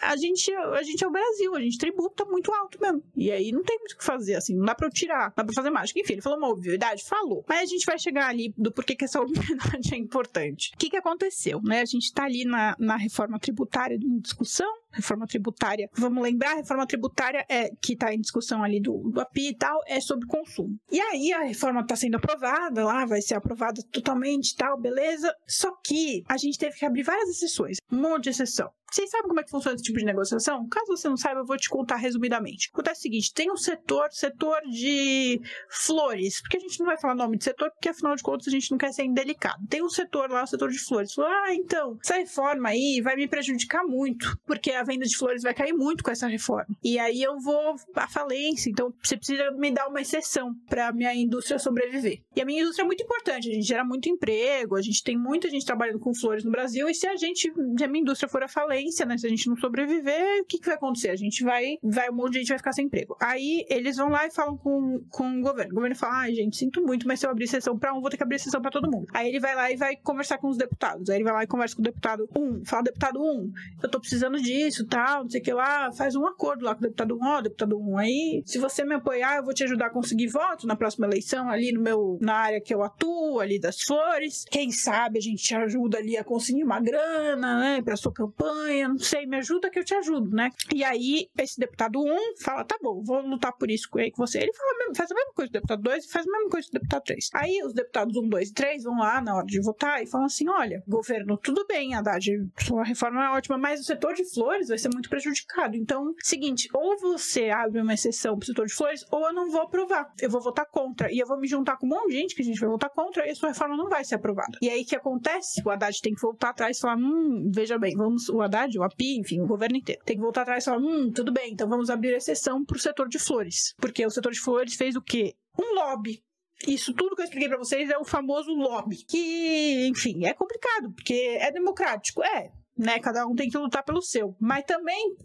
a 0.00 0.16
gente, 0.16 0.52
a 0.52 0.82
gente 0.82 1.02
é 1.04 1.06
o 1.06 1.10
Brasil, 1.10 1.54
a 1.54 1.60
gente 1.60 1.78
tributa 1.78 2.24
muito 2.24 2.52
alto 2.52 2.80
mesmo. 2.80 3.02
E 3.16 3.30
aí 3.30 3.52
não 3.52 3.62
tem 3.62 3.78
muito 3.78 3.92
o 3.92 3.98
que 3.98 4.04
fazer, 4.04 4.34
assim, 4.34 4.56
não 4.56 4.64
dá 4.64 4.74
pra 4.74 4.86
eu 4.86 4.92
tirar, 4.92 5.28
não 5.28 5.32
dá 5.36 5.44
pra 5.44 5.54
fazer 5.54 5.70
mágica. 5.70 6.00
Enfim, 6.00 6.14
ele 6.14 6.22
falou 6.22 6.38
uma 6.38 6.48
obviedade? 6.48 7.04
Falou. 7.04 7.44
Mas 7.48 7.62
a 7.62 7.66
gente 7.66 7.84
vai 7.84 7.98
chegar 7.98 8.28
ali 8.28 8.52
do 8.56 8.72
porquê 8.72 8.94
que 8.94 9.04
essa 9.04 9.20
obviedade 9.22 9.94
é 9.94 9.96
importante. 9.96 10.72
O 10.74 10.78
que 10.78 10.90
que 10.90 10.96
aconteceu, 10.96 11.60
né? 11.62 11.80
A 11.80 11.86
gente 11.86 12.12
tá 12.12 12.24
ali 12.24 12.44
na, 12.44 12.76
na 12.78 12.96
reforma 12.96 13.38
tributária 13.38 13.96
em 13.96 14.18
discussão, 14.18 14.70
reforma 14.92 15.26
tributária. 15.26 15.88
Vamos 15.94 16.22
lembrar, 16.22 16.52
a 16.52 16.56
reforma 16.56 16.86
tributária 16.86 17.44
é 17.48 17.70
que 17.82 17.94
está 17.94 18.14
em 18.14 18.20
discussão 18.20 18.62
ali 18.62 18.80
do, 18.80 19.10
do 19.10 19.20
API 19.20 19.48
e 19.48 19.56
tal, 19.56 19.80
é 19.86 20.00
sobre 20.00 20.26
consumo. 20.26 20.78
E 20.90 21.00
aí 21.00 21.32
a 21.32 21.42
reforma 21.42 21.80
está 21.80 21.96
sendo 21.96 22.16
aprovada 22.16 22.84
lá, 22.84 23.04
vai 23.04 23.20
ser 23.20 23.34
aprovada 23.34 23.82
totalmente 23.90 24.50
e 24.50 24.56
tal, 24.56 24.80
beleza. 24.80 25.34
Só 25.46 25.72
que 25.84 26.22
a 26.28 26.36
gente 26.36 26.58
teve 26.58 26.76
que 26.76 26.84
abrir 26.84 27.02
várias 27.02 27.28
exceções, 27.28 27.78
um 27.90 28.00
monte 28.00 28.24
de 28.24 28.30
exceção. 28.30 28.70
Vocês 28.94 29.10
sabem 29.10 29.26
como 29.26 29.40
é 29.40 29.42
que 29.42 29.50
funciona 29.50 29.74
esse 29.74 29.82
tipo 29.82 29.98
de 29.98 30.04
negociação? 30.04 30.68
Caso 30.68 30.86
você 30.86 31.08
não 31.08 31.16
saiba, 31.16 31.40
eu 31.40 31.44
vou 31.44 31.56
te 31.56 31.68
contar 31.68 31.96
resumidamente. 31.96 32.70
Acontece 32.72 33.00
o 33.00 33.02
seguinte: 33.02 33.34
tem 33.34 33.50
um 33.50 33.56
setor, 33.56 34.06
setor 34.12 34.60
de 34.70 35.40
flores, 35.68 36.40
porque 36.40 36.58
a 36.58 36.60
gente 36.60 36.78
não 36.78 36.86
vai 36.86 36.96
falar 36.96 37.16
nome 37.16 37.36
de 37.36 37.42
setor, 37.42 37.72
porque 37.72 37.88
afinal 37.88 38.14
de 38.14 38.22
contas 38.22 38.46
a 38.46 38.52
gente 38.52 38.70
não 38.70 38.78
quer 38.78 38.92
ser 38.92 39.02
indelicado. 39.02 39.66
Tem 39.68 39.82
um 39.82 39.88
setor 39.88 40.30
lá, 40.30 40.44
o 40.44 40.46
setor 40.46 40.70
de 40.70 40.78
flores. 40.78 41.18
ah, 41.18 41.52
então, 41.52 41.98
essa 42.04 42.18
reforma 42.18 42.68
aí 42.68 43.00
vai 43.02 43.16
me 43.16 43.26
prejudicar 43.26 43.84
muito, 43.84 44.38
porque 44.46 44.70
a 44.70 44.84
venda 44.84 45.04
de 45.04 45.16
flores 45.16 45.42
vai 45.42 45.54
cair 45.54 45.72
muito 45.72 46.04
com 46.04 46.12
essa 46.12 46.28
reforma. 46.28 46.68
E 46.80 46.96
aí 46.96 47.20
eu 47.20 47.36
vou 47.40 47.74
à 47.96 48.08
falência, 48.08 48.70
então 48.70 48.94
você 49.02 49.16
precisa 49.16 49.50
me 49.56 49.72
dar 49.72 49.88
uma 49.88 50.02
exceção 50.02 50.54
para 50.68 50.92
minha 50.92 51.12
indústria 51.12 51.58
sobreviver. 51.58 52.20
E 52.36 52.40
a 52.40 52.44
minha 52.44 52.62
indústria 52.62 52.84
é 52.84 52.86
muito 52.86 53.02
importante, 53.02 53.50
a 53.50 53.54
gente 53.54 53.66
gera 53.66 53.84
muito 53.84 54.08
emprego, 54.08 54.76
a 54.76 54.82
gente 54.82 55.02
tem 55.02 55.18
muita 55.18 55.50
gente 55.50 55.66
trabalhando 55.66 55.98
com 55.98 56.14
flores 56.14 56.44
no 56.44 56.52
Brasil, 56.52 56.88
e 56.88 56.94
se 56.94 57.08
a 57.08 57.16
gente, 57.16 57.52
se 57.76 57.84
a 57.84 57.88
minha 57.88 58.02
indústria 58.02 58.28
for 58.28 58.44
à 58.44 58.46
falência, 58.46 58.83
né? 59.06 59.18
Se 59.18 59.26
a 59.26 59.30
gente 59.30 59.48
não 59.48 59.56
sobreviver, 59.56 60.42
o 60.42 60.44
que, 60.44 60.58
que 60.58 60.66
vai 60.66 60.74
acontecer? 60.74 61.10
A 61.10 61.16
gente 61.16 61.44
vai, 61.44 61.78
vai, 61.82 62.10
um 62.10 62.14
monte 62.14 62.32
de 62.32 62.38
gente 62.40 62.48
vai 62.48 62.58
ficar 62.58 62.72
sem 62.72 62.86
emprego. 62.86 63.16
Aí 63.20 63.64
eles 63.68 63.96
vão 63.96 64.08
lá 64.08 64.26
e 64.26 64.30
falam 64.30 64.56
com, 64.56 65.04
com 65.10 65.38
o 65.38 65.42
governo. 65.42 65.72
O 65.72 65.74
governo 65.74 65.96
fala, 65.96 66.20
ai, 66.20 66.32
ah, 66.32 66.34
gente, 66.34 66.56
sinto 66.56 66.82
muito, 66.82 67.06
mas 67.06 67.20
se 67.20 67.26
eu 67.26 67.30
abrir 67.30 67.46
sessão 67.46 67.78
pra 67.78 67.94
um, 67.94 68.00
vou 68.00 68.10
ter 68.10 68.16
que 68.16 68.22
abrir 68.22 68.38
sessão 68.38 68.60
pra 68.60 68.70
todo 68.70 68.90
mundo. 68.90 69.06
Aí 69.12 69.28
ele 69.28 69.40
vai 69.40 69.54
lá 69.54 69.70
e 69.70 69.76
vai 69.76 69.96
conversar 69.96 70.38
com 70.38 70.48
os 70.48 70.56
deputados. 70.56 71.08
Aí 71.10 71.16
ele 71.16 71.24
vai 71.24 71.32
lá 71.32 71.44
e 71.44 71.46
conversa 71.46 71.74
com 71.74 71.82
o 71.82 71.84
deputado 71.84 72.28
1, 72.36 72.42
um, 72.42 72.64
fala, 72.64 72.82
deputado 72.82 73.20
1, 73.20 73.22
um, 73.22 73.52
eu 73.82 73.88
tô 73.88 74.00
precisando 74.00 74.40
disso, 74.40 74.86
tal, 74.86 75.24
não 75.24 75.30
sei 75.30 75.40
o 75.40 75.44
que 75.44 75.52
lá, 75.52 75.92
faz 75.92 76.14
um 76.16 76.26
acordo 76.26 76.64
lá 76.64 76.74
com 76.74 76.80
o 76.80 76.82
deputado 76.82 77.14
1, 77.14 77.18
um, 77.18 77.26
ó, 77.28 77.40
deputado 77.40 77.78
1, 77.78 77.90
um, 77.90 77.98
aí, 77.98 78.42
se 78.44 78.58
você 78.58 78.84
me 78.84 78.94
apoiar, 78.94 79.36
eu 79.36 79.44
vou 79.44 79.54
te 79.54 79.64
ajudar 79.64 79.86
a 79.86 79.90
conseguir 79.90 80.28
voto 80.28 80.66
na 80.66 80.76
próxima 80.76 81.06
eleição, 81.06 81.48
ali 81.48 81.72
no 81.72 81.80
meu, 81.80 82.18
na 82.20 82.34
área 82.34 82.60
que 82.60 82.74
eu 82.74 82.82
atuo, 82.82 83.40
ali 83.40 83.58
das 83.58 83.80
flores. 83.82 84.44
Quem 84.50 84.70
sabe 84.70 85.18
a 85.18 85.22
gente 85.22 85.42
te 85.42 85.54
ajuda 85.54 85.98
ali 85.98 86.16
a 86.16 86.24
conseguir 86.24 86.64
uma 86.64 86.80
grana, 86.80 87.60
né, 87.60 87.82
pra 87.82 87.96
sua 87.96 88.12
campanha, 88.12 88.63
não 88.88 88.98
sei, 88.98 89.26
me 89.26 89.36
ajuda 89.36 89.70
que 89.70 89.78
eu 89.78 89.84
te 89.84 89.94
ajudo, 89.94 90.34
né? 90.34 90.50
E 90.74 90.84
aí, 90.84 91.28
esse 91.38 91.58
deputado 91.58 92.00
1 92.00 92.12
um 92.12 92.36
fala, 92.40 92.64
tá 92.64 92.76
bom, 92.82 93.02
vou 93.02 93.20
lutar 93.20 93.52
por 93.52 93.70
isso 93.70 93.88
com 93.90 94.00
você. 94.16 94.38
Ele 94.38 94.52
fala, 94.52 94.94
faz 94.94 95.10
a 95.10 95.14
mesma 95.14 95.32
coisa 95.32 95.50
do 95.50 95.52
deputado 95.52 95.82
2 95.82 96.04
e 96.04 96.10
faz 96.10 96.26
a 96.26 96.30
mesma 96.30 96.50
coisa 96.50 96.68
do 96.68 96.72
deputado 96.72 97.02
3. 97.04 97.30
Aí, 97.34 97.62
os 97.64 97.72
deputados 97.72 98.16
1, 98.16 98.28
2 98.28 98.48
e 98.48 98.54
3 98.54 98.84
vão 98.84 98.98
lá 98.98 99.20
na 99.20 99.34
hora 99.34 99.46
de 99.46 99.60
votar 99.60 100.02
e 100.02 100.06
falam 100.06 100.26
assim, 100.26 100.48
olha, 100.48 100.82
governo, 100.86 101.36
tudo 101.36 101.66
bem, 101.66 101.94
Haddad, 101.94 102.30
sua 102.58 102.84
reforma 102.84 103.24
é 103.24 103.30
ótima, 103.30 103.58
mas 103.58 103.80
o 103.80 103.84
setor 103.84 104.14
de 104.14 104.24
flores 104.32 104.68
vai 104.68 104.78
ser 104.78 104.90
muito 104.92 105.08
prejudicado. 105.08 105.76
Então, 105.76 106.14
seguinte, 106.20 106.68
ou 106.72 106.98
você 106.98 107.50
abre 107.50 107.80
uma 107.80 107.94
exceção 107.94 108.36
pro 108.36 108.46
setor 108.46 108.66
de 108.66 108.74
flores, 108.74 109.04
ou 109.10 109.26
eu 109.26 109.32
não 109.32 109.50
vou 109.50 109.62
aprovar. 109.62 110.12
Eu 110.20 110.30
vou 110.30 110.40
votar 110.40 110.66
contra. 110.66 111.12
E 111.12 111.18
eu 111.18 111.26
vou 111.26 111.38
me 111.38 111.46
juntar 111.46 111.76
com 111.76 111.86
um 111.86 111.90
monte 111.90 112.10
de 112.10 112.16
gente 112.16 112.34
que 112.34 112.42
a 112.42 112.44
gente 112.44 112.60
vai 112.60 112.68
votar 112.68 112.90
contra 112.90 113.26
e 113.26 113.30
a 113.30 113.34
sua 113.34 113.50
reforma 113.50 113.76
não 113.76 113.88
vai 113.88 114.04
ser 114.04 114.16
aprovada. 114.16 114.58
E 114.60 114.68
aí, 114.68 114.82
o 114.82 114.86
que 114.86 114.96
acontece? 114.96 115.62
O 115.64 115.70
Haddad 115.70 116.00
tem 116.00 116.14
que 116.14 116.20
voltar 116.20 116.50
atrás 116.50 116.76
e 116.76 116.80
falar, 116.80 116.96
hum, 116.96 117.50
veja 117.52 117.78
bem, 117.78 117.94
vamos, 117.96 118.28
o 118.28 118.40
Haddad, 118.40 118.53
o 118.76 118.82
API, 118.82 119.18
enfim, 119.18 119.40
o 119.40 119.46
governo 119.46 119.76
inteiro. 119.76 120.02
Tem 120.04 120.16
que 120.16 120.22
voltar 120.22 120.42
atrás 120.42 120.64
e 120.64 120.66
falar: 120.66 120.78
hum, 120.78 121.10
tudo 121.12 121.32
bem, 121.32 121.52
então 121.52 121.68
vamos 121.68 121.90
abrir 121.90 122.14
exceção 122.14 122.64
para 122.64 122.76
o 122.76 122.80
setor 122.80 123.08
de 123.08 123.18
flores. 123.18 123.74
Porque 123.78 124.04
o 124.04 124.10
setor 124.10 124.32
de 124.32 124.40
flores 124.40 124.74
fez 124.74 124.96
o 124.96 125.02
quê? 125.02 125.34
Um 125.58 125.74
lobby 125.74 126.22
isso 126.66 126.94
tudo 126.94 127.14
que 127.14 127.22
eu 127.22 127.24
expliquei 127.24 127.48
para 127.48 127.58
vocês 127.58 127.90
é 127.90 127.98
o 127.98 128.04
famoso 128.04 128.52
lobby, 128.52 128.96
que, 129.08 129.86
enfim, 129.88 130.24
é 130.24 130.32
complicado, 130.32 130.92
porque 130.92 131.36
é 131.40 131.50
democrático, 131.50 132.22
é, 132.22 132.52
né? 132.76 132.98
Cada 133.00 133.26
um 133.26 133.34
tem 133.34 133.48
que 133.48 133.58
lutar 133.58 133.84
pelo 133.84 134.00
seu, 134.00 134.34
mas 134.40 134.64
também 134.64 135.16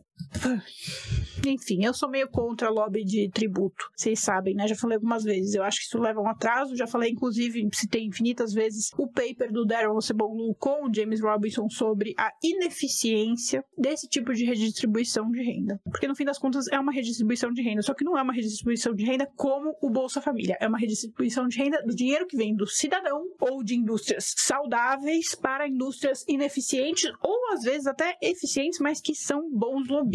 enfim, 1.47 1.86
eu 1.86 1.93
sou 1.93 2.10
meio 2.10 2.27
contra 2.29 2.69
lobby 2.69 3.03
de 3.03 3.29
tributo. 3.29 3.89
Vocês 3.95 4.19
sabem, 4.19 4.55
né? 4.55 4.67
Já 4.67 4.75
falei 4.75 4.95
algumas 4.95 5.23
vezes. 5.23 5.53
Eu 5.53 5.63
acho 5.63 5.79
que 5.79 5.86
isso 5.86 5.99
leva 5.99 6.19
a 6.19 6.23
um 6.23 6.27
atraso. 6.27 6.75
Já 6.75 6.88
falei, 6.88 7.12
inclusive, 7.12 7.67
citei 7.73 8.03
infinitas 8.03 8.53
vezes 8.53 8.91
o 8.97 9.08
paper 9.08 9.51
do 9.51 9.65
Darren 9.65 9.89
Oceboglu 9.89 10.53
com 10.55 10.88
o 10.88 10.93
James 10.93 11.21
Robinson 11.21 11.69
sobre 11.69 12.13
a 12.17 12.32
ineficiência 12.43 13.63
desse 13.77 14.08
tipo 14.08 14.34
de 14.34 14.45
redistribuição 14.45 15.29
de 15.32 15.41
renda. 15.41 15.79
Porque, 15.86 16.08
no 16.08 16.15
fim 16.15 16.25
das 16.25 16.38
contas, 16.38 16.67
é 16.67 16.79
uma 16.79 16.91
redistribuição 16.91 17.51
de 17.51 17.62
renda. 17.62 17.82
Só 17.82 17.93
que 17.93 18.03
não 18.03 18.17
é 18.17 18.21
uma 18.21 18.34
redistribuição 18.34 18.93
de 18.93 19.05
renda 19.05 19.27
como 19.36 19.75
o 19.82 19.89
Bolsa 19.89 20.21
Família. 20.21 20.58
É 20.60 20.67
uma 20.67 20.79
redistribuição 20.79 21.47
de 21.47 21.58
renda 21.58 21.82
do 21.84 21.95
dinheiro 21.95 22.27
que 22.27 22.38
vem 22.38 22.55
do 22.55 22.67
cidadão 22.67 23.23
ou 23.39 23.63
de 23.63 23.75
indústrias 23.75 24.34
saudáveis 24.38 25.36
para 25.36 25.67
indústrias 25.67 26.25
ineficientes 26.27 27.12
ou, 27.21 27.53
às 27.53 27.63
vezes, 27.63 27.88
até 27.88 28.17
eficientes, 28.21 28.79
mas 28.79 29.01
que 29.01 29.15
são 29.15 29.49
bons 29.51 29.88
lobistas. 29.88 30.08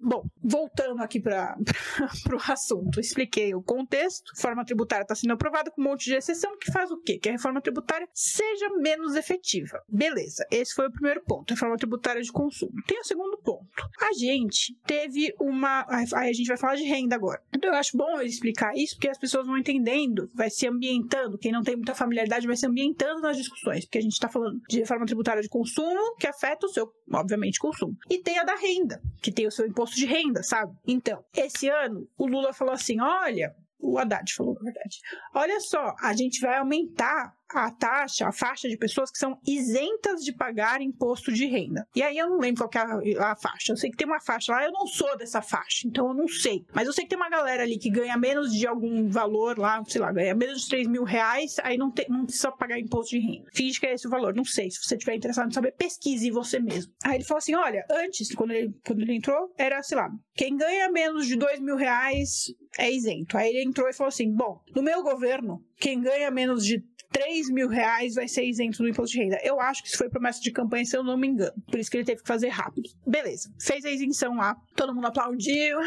Bom, 0.00 0.24
voltando 0.42 1.02
aqui 1.02 1.20
para 1.20 1.56
o 2.32 2.52
assunto, 2.52 3.00
expliquei 3.00 3.54
o 3.54 3.62
contexto. 3.62 4.32
Reforma 4.34 4.64
tributária 4.64 5.02
está 5.02 5.14
sendo 5.14 5.32
aprovada 5.32 5.70
com 5.70 5.80
um 5.80 5.84
monte 5.84 6.04
de 6.04 6.14
exceção 6.14 6.56
que 6.58 6.70
faz 6.72 6.90
o 6.90 7.00
quê? 7.00 7.18
Que 7.18 7.28
a 7.28 7.32
reforma 7.32 7.60
tributária 7.60 8.08
seja 8.12 8.68
menos 8.78 9.14
efetiva. 9.14 9.82
Beleza, 9.88 10.46
esse 10.50 10.74
foi 10.74 10.86
o 10.86 10.92
primeiro 10.92 11.22
ponto, 11.24 11.52
reforma 11.52 11.76
tributária 11.76 12.22
de 12.22 12.30
consumo. 12.30 12.72
Tem 12.86 13.00
o 13.00 13.04
segundo 13.04 13.31
ponto. 13.42 13.66
A 14.00 14.12
gente 14.12 14.76
teve 14.86 15.34
uma. 15.40 15.86
Aí 16.14 16.30
a 16.30 16.32
gente 16.32 16.46
vai 16.46 16.56
falar 16.56 16.76
de 16.76 16.84
renda 16.84 17.16
agora. 17.16 17.42
Então 17.54 17.70
eu 17.70 17.76
acho 17.76 17.96
bom 17.96 18.08
eu 18.16 18.22
explicar 18.22 18.76
isso, 18.76 18.94
porque 18.96 19.08
as 19.08 19.18
pessoas 19.18 19.46
vão 19.46 19.58
entendendo, 19.58 20.30
vai 20.34 20.50
se 20.50 20.66
ambientando. 20.66 21.38
Quem 21.38 21.52
não 21.52 21.62
tem 21.62 21.76
muita 21.76 21.94
familiaridade 21.94 22.46
vai 22.46 22.56
se 22.56 22.66
ambientando 22.66 23.20
nas 23.20 23.36
discussões, 23.36 23.84
porque 23.84 23.98
a 23.98 24.02
gente 24.02 24.12
está 24.12 24.28
falando 24.28 24.60
de 24.68 24.80
reforma 24.80 25.06
tributária 25.06 25.42
de 25.42 25.48
consumo, 25.48 26.16
que 26.18 26.26
afeta 26.26 26.66
o 26.66 26.68
seu, 26.68 26.88
obviamente, 27.12 27.58
consumo. 27.58 27.96
E 28.08 28.18
tem 28.18 28.38
a 28.38 28.44
da 28.44 28.54
renda, 28.54 29.00
que 29.20 29.32
tem 29.32 29.46
o 29.46 29.50
seu 29.50 29.66
imposto 29.66 29.96
de 29.96 30.06
renda 30.06 30.42
sabe? 30.42 30.72
Então, 30.86 31.24
esse 31.34 31.68
ano, 31.68 32.08
o 32.18 32.26
Lula 32.26 32.52
falou 32.52 32.74
assim: 32.74 33.00
olha, 33.00 33.54
o 33.78 33.98
Haddad 33.98 34.32
falou, 34.34 34.54
na 34.54 34.60
verdade. 34.62 34.98
Olha 35.34 35.58
só, 35.60 35.94
a 36.00 36.14
gente 36.14 36.40
vai 36.40 36.58
aumentar 36.58 37.34
a 37.54 37.70
taxa, 37.70 38.26
a 38.26 38.32
faixa 38.32 38.68
de 38.68 38.76
pessoas 38.76 39.10
que 39.10 39.18
são 39.18 39.38
isentas 39.46 40.24
de 40.24 40.32
pagar 40.32 40.80
imposto 40.80 41.32
de 41.32 41.46
renda. 41.46 41.86
E 41.94 42.02
aí 42.02 42.16
eu 42.18 42.28
não 42.28 42.38
lembro 42.38 42.68
qual 42.68 43.02
é 43.02 43.16
a, 43.16 43.32
a, 43.32 43.36
faixa. 43.36 43.72
Eu 43.72 43.76
sei 43.76 43.90
que 43.90 43.96
tem 43.96 44.06
uma 44.06 44.20
faixa 44.20 44.52
lá, 44.52 44.64
eu 44.64 44.72
não 44.72 44.86
sou 44.86 45.16
dessa 45.16 45.42
faixa, 45.42 45.86
então 45.86 46.08
eu 46.08 46.14
não 46.14 46.28
sei. 46.28 46.64
Mas 46.72 46.86
eu 46.86 46.92
sei 46.92 47.04
que 47.04 47.10
tem 47.10 47.18
uma 47.18 47.30
galera 47.30 47.62
ali 47.62 47.78
que 47.78 47.90
ganha 47.90 48.16
menos 48.16 48.52
de 48.52 48.66
algum 48.66 49.08
valor 49.08 49.58
lá, 49.58 49.82
sei 49.86 50.00
lá, 50.00 50.12
ganha 50.12 50.34
menos 50.34 50.62
de 50.62 50.68
3 50.68 50.86
mil 50.88 51.04
reais, 51.04 51.56
aí 51.62 51.76
não, 51.76 51.90
tem, 51.90 52.06
não 52.08 52.24
precisa 52.24 52.50
pagar 52.52 52.78
imposto 52.78 53.16
de 53.16 53.20
renda. 53.20 53.50
Finge 53.52 53.78
que 53.78 53.86
é 53.86 53.94
esse 53.94 54.06
o 54.06 54.10
valor, 54.10 54.34
não 54.34 54.44
sei. 54.44 54.70
Se 54.70 54.82
você 54.82 54.96
tiver 54.96 55.14
interessado 55.14 55.48
em 55.48 55.52
saber, 55.52 55.72
pesquise 55.72 56.30
você 56.30 56.58
mesmo. 56.58 56.92
Aí 57.04 57.16
ele 57.16 57.24
falou 57.24 57.38
assim: 57.38 57.54
olha, 57.54 57.84
antes, 57.90 58.34
quando 58.34 58.52
ele, 58.52 58.74
quando 58.84 59.02
ele 59.02 59.14
entrou, 59.14 59.52
era, 59.56 59.82
sei 59.82 59.96
lá, 59.96 60.10
quem 60.34 60.56
ganha 60.56 60.90
menos 60.90 61.26
de 61.26 61.36
2 61.36 61.60
mil 61.60 61.76
reais 61.76 62.46
é 62.78 62.90
isento. 62.90 63.36
Aí 63.36 63.50
ele 63.50 63.68
entrou 63.68 63.88
e 63.88 63.92
falou 63.92 64.08
assim: 64.08 64.32
bom, 64.32 64.60
no 64.74 64.82
meu 64.82 65.02
governo, 65.02 65.64
quem 65.78 66.00
ganha 66.00 66.30
menos 66.30 66.64
de 66.64 66.80
3 67.12 67.50
mil 67.50 67.68
reais 67.68 68.14
vai 68.14 68.26
ser 68.26 68.44
isento 68.44 68.82
do 68.82 68.88
imposto 68.88 69.16
de 69.16 69.22
renda. 69.22 69.38
Eu 69.42 69.60
acho 69.60 69.82
que 69.82 69.88
isso 69.88 69.98
foi 69.98 70.08
promessa 70.08 70.40
de 70.40 70.50
campanha, 70.50 70.84
se 70.84 70.96
eu 70.96 71.04
não 71.04 71.16
me 71.16 71.28
engano. 71.28 71.52
Por 71.70 71.78
isso 71.78 71.90
que 71.90 71.98
ele 71.98 72.04
teve 72.04 72.22
que 72.22 72.28
fazer 72.28 72.48
rápido. 72.48 72.88
Beleza. 73.06 73.52
Fez 73.60 73.84
a 73.84 73.90
isenção 73.90 74.36
lá. 74.36 74.56
Todo 74.74 74.94
mundo 74.94 75.06
aplaudiu. 75.06 75.78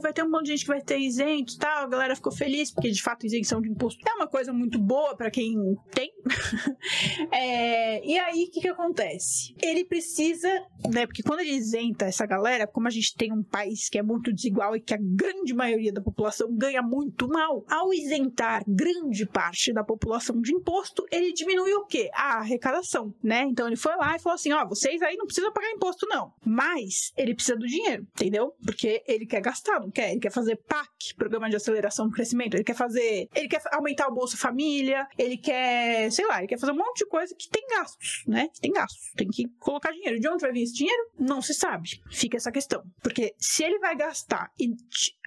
Vai 0.00 0.12
ter 0.12 0.22
um 0.22 0.30
monte 0.30 0.44
de 0.44 0.50
gente 0.52 0.62
que 0.62 0.68
vai 0.68 0.80
ter 0.80 0.98
isento 0.98 1.54
e 1.54 1.58
tal. 1.58 1.84
A 1.84 1.88
galera 1.88 2.14
ficou 2.14 2.32
feliz, 2.32 2.70
porque 2.70 2.90
de 2.90 3.02
fato 3.02 3.26
isenção 3.26 3.60
de 3.60 3.68
imposto 3.68 4.00
é 4.08 4.14
uma 4.14 4.28
coisa 4.28 4.52
muito 4.52 4.78
boa 4.78 5.16
para 5.16 5.30
quem 5.30 5.54
tem. 5.92 6.12
é, 7.32 8.06
e 8.06 8.18
aí, 8.18 8.44
o 8.44 8.50
que, 8.50 8.60
que 8.60 8.68
acontece? 8.68 9.54
Ele 9.60 9.84
precisa, 9.84 10.48
né? 10.92 11.06
Porque 11.06 11.22
quando 11.22 11.40
ele 11.40 11.52
isenta 11.52 12.04
essa 12.04 12.24
galera, 12.26 12.66
como 12.66 12.86
a 12.86 12.90
gente 12.90 13.14
tem 13.16 13.32
um 13.32 13.42
país 13.42 13.88
que 13.88 13.98
é 13.98 14.02
muito 14.02 14.32
desigual 14.32 14.76
e 14.76 14.80
que 14.80 14.94
a 14.94 14.98
grande 15.00 15.52
maioria 15.54 15.92
da 15.92 16.00
população 16.00 16.48
ganha 16.56 16.82
muito 16.82 17.28
mal, 17.28 17.64
ao 17.68 17.92
isentar 17.92 18.62
grande 18.66 19.26
parte 19.26 19.72
da 19.72 19.82
população 19.82 20.40
de 20.40 20.51
imposto, 20.52 21.06
ele 21.10 21.32
diminui 21.32 21.72
o 21.74 21.84
quê? 21.84 22.10
A 22.14 22.38
arrecadação, 22.38 23.14
né? 23.22 23.42
Então 23.42 23.66
ele 23.66 23.76
foi 23.76 23.94
lá 23.96 24.16
e 24.16 24.18
falou 24.18 24.34
assim: 24.34 24.52
ó, 24.52 24.66
vocês 24.66 25.02
aí 25.02 25.16
não 25.16 25.26
precisam 25.26 25.52
pagar 25.52 25.70
imposto, 25.70 26.06
não. 26.06 26.32
Mas 26.44 27.12
ele 27.16 27.34
precisa 27.34 27.56
do 27.56 27.66
dinheiro, 27.66 28.06
entendeu? 28.14 28.54
Porque 28.64 29.02
ele 29.06 29.26
quer 29.26 29.40
gastar, 29.40 29.80
não 29.80 29.90
quer? 29.90 30.10
Ele 30.10 30.20
quer 30.20 30.32
fazer 30.32 30.56
PAC, 30.56 31.14
Programa 31.16 31.48
de 31.48 31.56
Aceleração 31.56 32.06
do 32.06 32.12
Crescimento, 32.12 32.54
ele 32.54 32.64
quer 32.64 32.76
fazer. 32.76 33.28
Ele 33.34 33.48
quer 33.48 33.62
aumentar 33.72 34.08
o 34.08 34.14
Bolsa 34.14 34.36
Família, 34.36 35.06
ele 35.18 35.36
quer, 35.36 36.10
sei 36.10 36.26
lá, 36.26 36.38
ele 36.38 36.48
quer 36.48 36.58
fazer 36.58 36.72
um 36.72 36.76
monte 36.76 36.98
de 36.98 37.06
coisa 37.06 37.34
que 37.34 37.48
tem 37.48 37.66
gastos, 37.68 38.24
né? 38.26 38.48
Que 38.48 38.60
tem 38.60 38.72
gastos. 38.72 39.12
Tem 39.16 39.28
que 39.28 39.48
colocar 39.58 39.92
dinheiro. 39.92 40.20
De 40.20 40.28
onde 40.28 40.42
vai 40.42 40.52
vir 40.52 40.62
esse 40.62 40.74
dinheiro? 40.74 41.10
Não 41.18 41.40
se 41.40 41.54
sabe. 41.54 42.00
Fica 42.10 42.36
essa 42.36 42.52
questão. 42.52 42.82
Porque 43.02 43.34
se 43.38 43.64
ele 43.64 43.78
vai 43.78 43.96
gastar 43.96 44.50
e, 44.58 44.74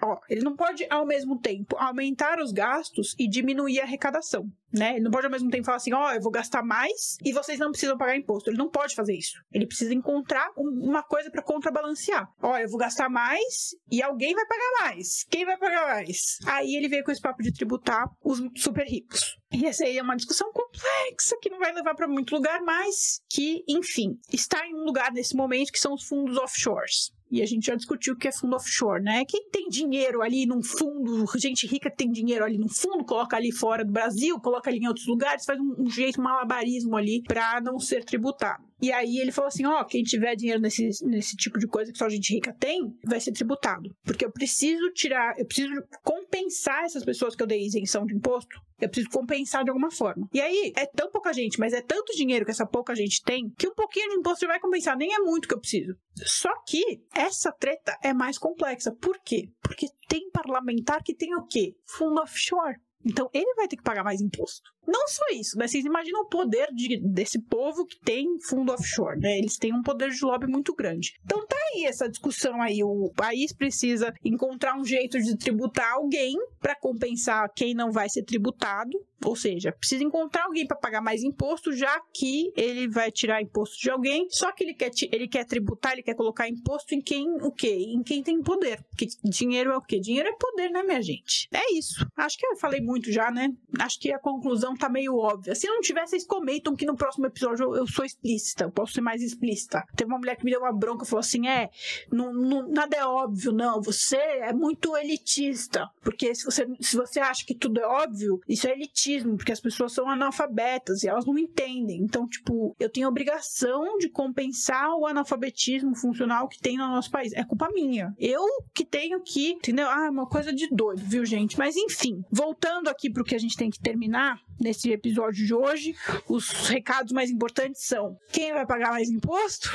ó, 0.02 0.20
ele 0.30 0.42
não 0.42 0.56
pode 0.56 0.86
ao 0.90 1.06
mesmo 1.06 1.40
tempo 1.40 1.76
aumentar 1.78 2.40
os 2.40 2.52
gastos 2.52 3.16
e 3.18 3.28
diminuir 3.28 3.80
a 3.80 3.84
arrecadação 3.84 4.52
né? 4.78 4.92
Ele 4.92 5.02
não 5.02 5.12
pode 5.12 5.26
ao 5.26 5.32
mesmo 5.32 5.50
tempo 5.50 5.66
falar 5.66 5.78
assim, 5.78 5.94
ó, 5.94 6.08
oh, 6.08 6.12
eu 6.12 6.22
vou 6.22 6.32
gastar 6.32 6.64
mais 6.64 7.18
e 7.24 7.32
vocês 7.32 7.58
não 7.60 7.72
precisam 7.72 7.98
pagar 7.98 8.16
imposto. 8.16 8.50
Ele 8.50 8.58
não 8.58 8.70
pode 8.70 8.94
fazer 8.96 9.16
isso. 9.16 9.42
Ele 9.52 9.66
precisa 9.66 9.94
encontrar 9.94 10.52
um, 10.58 10.90
uma 10.90 11.04
coisa 11.04 11.32
para 11.32 11.42
contrabalancear. 11.42 12.28
Ó, 12.42 12.58
eu 12.58 12.70
vou 12.70 12.78
gastar 12.78 13.10
mais 13.10 13.76
e 13.92 14.02
alguém 14.02 14.34
vai 14.34 14.46
pagar 14.46 14.72
mais. 14.82 15.26
Quem 15.30 15.46
vai 15.46 15.58
pagar 15.58 15.88
mais? 15.88 16.38
Aí 16.46 16.76
ele 16.76 16.88
veio 16.88 17.04
com 17.04 17.12
esse 17.12 17.22
papo 17.22 17.42
de 17.42 17.54
tributar 17.54 18.06
os 18.24 18.42
super 18.58 18.86
ricos. 18.86 19.38
E 19.52 19.66
essa 19.66 19.86
aí 19.86 19.98
é 19.98 20.02
uma 20.02 20.18
discussão 20.18 20.52
complexa 20.52 21.38
que 21.42 21.50
não 21.50 21.60
vai 21.60 21.72
levar 21.72 21.96
para 21.96 22.08
muito 22.08 22.36
lugar, 22.36 22.62
mas 22.62 23.22
que, 23.30 23.64
enfim, 23.68 24.20
está 24.32 24.68
em 24.68 24.76
um 24.76 24.84
lugar 24.84 25.12
nesse 25.14 25.36
momento 25.36 25.72
que 25.72 25.80
são 25.80 25.94
os 25.94 26.04
fundos 26.04 26.38
offshores. 26.38 27.15
E 27.36 27.42
a 27.42 27.46
gente 27.46 27.66
já 27.66 27.76
discutiu 27.76 28.14
o 28.14 28.18
que 28.18 28.30
é 28.30 28.32
fundo 28.32 28.56
offshore, 28.56 29.04
né? 29.04 29.26
Quem 29.28 29.50
tem 29.50 29.68
dinheiro 29.68 30.22
ali 30.22 30.46
num 30.46 30.64
fundo, 30.64 31.26
gente 31.38 31.68
rica 31.68 31.92
tem 31.92 32.10
dinheiro 32.10 32.46
ali 32.46 32.58
no 32.58 32.70
fundo, 32.70 33.04
coloca 33.04 33.36
ali 33.36 33.52
fora 33.52 33.84
do 33.84 33.92
Brasil, 33.92 34.40
coloca 34.40 34.70
ali 34.70 34.80
em 34.80 34.88
outros 34.88 35.06
lugares, 35.06 35.44
faz 35.44 35.60
um, 35.60 35.76
um 35.80 35.90
jeito 35.90 36.22
malabarismo 36.22 36.96
ali 36.96 37.22
para 37.22 37.60
não 37.60 37.78
ser 37.78 38.06
tributado. 38.06 38.64
E 38.82 38.92
aí 38.92 39.20
ele 39.20 39.32
falou 39.32 39.48
assim: 39.48 39.66
ó, 39.66 39.84
quem 39.84 40.04
tiver 40.04 40.36
dinheiro 40.36 40.62
nesse, 40.62 40.90
nesse 41.06 41.36
tipo 41.36 41.58
de 41.58 41.68
coisa 41.68 41.92
que 41.92 41.98
só 41.98 42.10
gente 42.10 42.34
rica 42.34 42.54
tem, 42.60 42.94
vai 43.06 43.20
ser 43.20 43.32
tributado. 43.32 43.90
Porque 44.04 44.26
eu 44.26 44.32
preciso 44.32 44.92
tirar, 44.92 45.38
eu 45.38 45.46
preciso 45.46 45.74
compensar 46.04 46.84
essas 46.84 47.04
pessoas 47.04 47.36
que 47.36 47.44
eu 47.44 47.48
dei 47.48 47.66
isenção 47.66 48.06
de 48.06 48.14
imposto. 48.14 48.60
Eu 48.80 48.90
preciso 48.90 49.10
compensar 49.10 49.64
de 49.64 49.70
alguma 49.70 49.90
forma. 49.90 50.28
E 50.34 50.42
aí, 50.42 50.74
é 50.76 50.86
tão 50.86 51.10
pouca 51.10 51.32
gente, 51.32 51.58
mas 51.58 51.72
é 51.72 51.82
tanto 51.82 52.14
dinheiro 52.14 52.44
que 52.44 52.52
essa 52.52 52.66
pouca 52.66 52.94
gente 52.94 53.24
tem, 53.24 53.50
que 53.58 53.68
um 53.68 53.74
pouquinho 53.74 54.10
de 54.10 54.16
imposto 54.16 54.46
vai 54.46 54.60
compensar. 54.60 54.98
Nem 54.98 55.14
é 55.14 55.20
muito 55.20 55.48
que 55.48 55.54
eu 55.54 55.60
preciso. 55.60 55.96
Só 56.26 56.52
que 56.68 57.02
essa 57.14 57.54
treta 57.54 57.98
é 58.04 58.14
mais 58.14 58.38
complexa. 58.38 58.92
Por 58.92 59.18
quê? 59.24 59.50
Porque 59.62 59.88
tem 60.10 60.30
parlamentar 60.32 61.02
que 61.02 61.16
tem 61.16 61.34
o 61.36 61.46
quê? 61.48 61.74
Fundo 61.86 62.22
offshore. 62.22 62.76
Então 63.06 63.30
ele 63.34 63.54
vai 63.56 63.68
ter 63.68 63.78
que 63.78 63.84
pagar 63.84 64.04
mais 64.04 64.20
imposto. 64.20 64.72
Não 64.88 65.08
só 65.08 65.24
isso, 65.34 65.58
né? 65.58 65.68
Vocês 65.68 65.86
imaginam 65.86 66.22
o 66.22 66.30
poder 66.30 66.68
de, 66.74 67.00
desse 67.02 67.40
povo 67.40 67.86
que 67.86 68.00
tem 68.00 68.26
fundo 68.48 68.72
offshore, 68.72 69.20
né? 69.20 69.38
Eles 69.38 69.58
têm 69.58 69.74
um 69.74 69.82
poder 69.82 70.10
de 70.10 70.24
lobby 70.24 70.48
muito 70.48 70.74
grande. 70.74 71.14
Então 71.24 71.46
tá 71.46 71.58
aí 71.74 71.86
essa 71.86 72.10
discussão 72.10 72.62
aí. 72.62 72.84
O 72.84 73.12
país 73.16 73.54
precisa 73.54 74.14
encontrar 74.24 74.78
um 74.78 74.84
jeito 74.84 75.20
de 75.20 75.38
tributar 75.38 75.94
alguém 75.94 76.36
para 76.60 76.76
compensar 76.76 77.50
quem 77.56 77.74
não 77.74 77.92
vai 77.92 78.10
ser 78.10 78.24
tributado 78.24 78.98
ou 79.26 79.36
seja, 79.36 79.72
precisa 79.72 80.04
encontrar 80.04 80.46
alguém 80.46 80.68
para 80.68 80.78
pagar 80.78 81.02
mais 81.02 81.24
imposto, 81.24 81.72
já 81.72 82.00
que 82.14 82.52
ele 82.56 82.88
vai 82.88 83.12
tirar 83.12 83.42
imposto 83.42 83.78
de 83.80 83.90
alguém, 83.90 84.28
só 84.30 84.52
que 84.52 84.64
ele 84.64 84.74
quer, 84.74 84.92
ele 85.12 85.28
quer 85.28 85.46
tributar, 85.46 85.94
ele 85.94 86.04
quer 86.04 86.16
colocar 86.16 86.48
imposto 86.48 86.94
em 86.94 87.02
quem 87.02 87.28
o 87.42 87.52
quê? 87.52 87.76
Em 87.90 88.04
quem 88.04 88.22
tem 88.22 88.42
poder. 88.42 88.84
Porque 88.90 89.08
dinheiro 89.24 89.72
é 89.72 89.78
o 89.78 89.82
quê? 89.82 90.00
Dinheiro 90.00 90.30
é 90.30 90.34
poder, 90.34 90.70
né, 90.70 90.84
minha 90.84 91.02
gente? 91.02 91.48
É 91.52 91.74
isso. 91.74 92.06
Acho 92.16 92.38
que 92.38 92.46
eu 92.46 92.56
falei 92.58 92.82
muito 92.82 93.12
já, 93.12 93.32
né? 93.32 93.50
Acho 93.80 94.00
que 94.00 94.12
a 94.12 94.20
conclusão 94.20 94.75
tá 94.78 94.90
meio 94.90 95.16
óbvia. 95.16 95.56
Se 95.56 95.68
não 95.68 95.82
tiver, 95.82 96.06
vocês 96.08 96.26
comentam 96.26 96.76
que 96.76 96.86
no 96.86 96.96
próximo 96.96 97.26
episódio 97.26 97.66
eu, 97.66 97.76
eu 97.76 97.88
sou 97.88 98.06
explícita, 98.06 98.66
eu 98.66 98.72
posso 98.72 98.94
ser 98.94 99.02
mais 99.02 99.22
explícita. 99.22 99.84
Teve 99.96 100.12
uma 100.12 100.20
mulher 100.20 100.36
que 100.36 100.46
me 100.46 100.52
deu 100.52 100.62
uma 100.62 100.74
bronca 100.74 101.06
e 101.06 101.08
falou 101.08 101.22
assim: 101.22 101.48
é, 101.48 101.70
não, 102.12 102.34
não, 102.34 102.68
nada 102.68 102.96
é 102.96 103.06
óbvio, 103.06 103.52
não. 103.52 103.82
Você 103.82 104.18
é 104.18 104.54
muito 104.54 104.96
elitista. 104.98 105.90
Porque 106.02 106.34
se 106.36 106.46
você, 106.46 106.68
se 106.80 106.96
você 106.96 107.20
acha 107.20 107.46
que 107.46 107.56
tudo 107.56 107.80
é 107.80 107.88
óbvio, 107.88 108.40
isso 108.48 108.68
é 108.68 108.72
elitismo 108.72 109.38
porque 109.38 109.52
as 109.52 109.60
pessoas 109.60 109.94
são 109.94 110.10
analfabetas 110.10 111.04
e 111.04 111.08
elas 111.08 111.26
não 111.26 111.38
entendem. 111.38 112.02
Então, 112.02 112.28
tipo, 112.28 112.76
eu 112.80 112.90
tenho 112.90 113.08
obrigação 113.08 113.98
de 113.98 114.10
compensar 114.10 114.96
o 114.96 115.06
analfabetismo 115.06 115.96
funcional 115.96 116.48
que 116.48 116.60
tem 116.60 116.78
no 116.78 116.88
nosso 116.88 117.10
país. 117.12 117.34
É 117.34 117.44
culpa 117.44 117.70
minha. 117.74 118.14
Eu 118.18 118.44
que 118.74 118.86
tenho 118.86 119.22
que, 119.22 119.52
entendeu? 119.52 119.88
Ah, 119.90 120.06
é 120.08 120.10
uma 120.10 120.28
coisa 120.28 120.54
de 120.54 120.68
doido, 120.70 121.02
viu, 121.04 121.26
gente? 121.26 121.58
Mas 121.58 121.76
enfim, 121.76 122.24
voltando 122.32 122.88
aqui 122.88 123.10
pro 123.10 123.24
que 123.24 123.36
a 123.36 123.40
gente 123.40 123.58
tem 123.58 123.70
que 123.70 123.80
terminar 123.80 124.40
nesse 124.66 124.92
episódio 124.92 125.46
de 125.46 125.54
hoje, 125.54 125.96
os 126.28 126.50
recados 126.68 127.14
mais 127.14 127.30
importantes 127.30 127.84
são: 127.84 128.18
quem 128.32 128.52
vai 128.52 128.66
pagar 128.66 128.90
mais 128.92 129.10
imposto? 129.10 129.70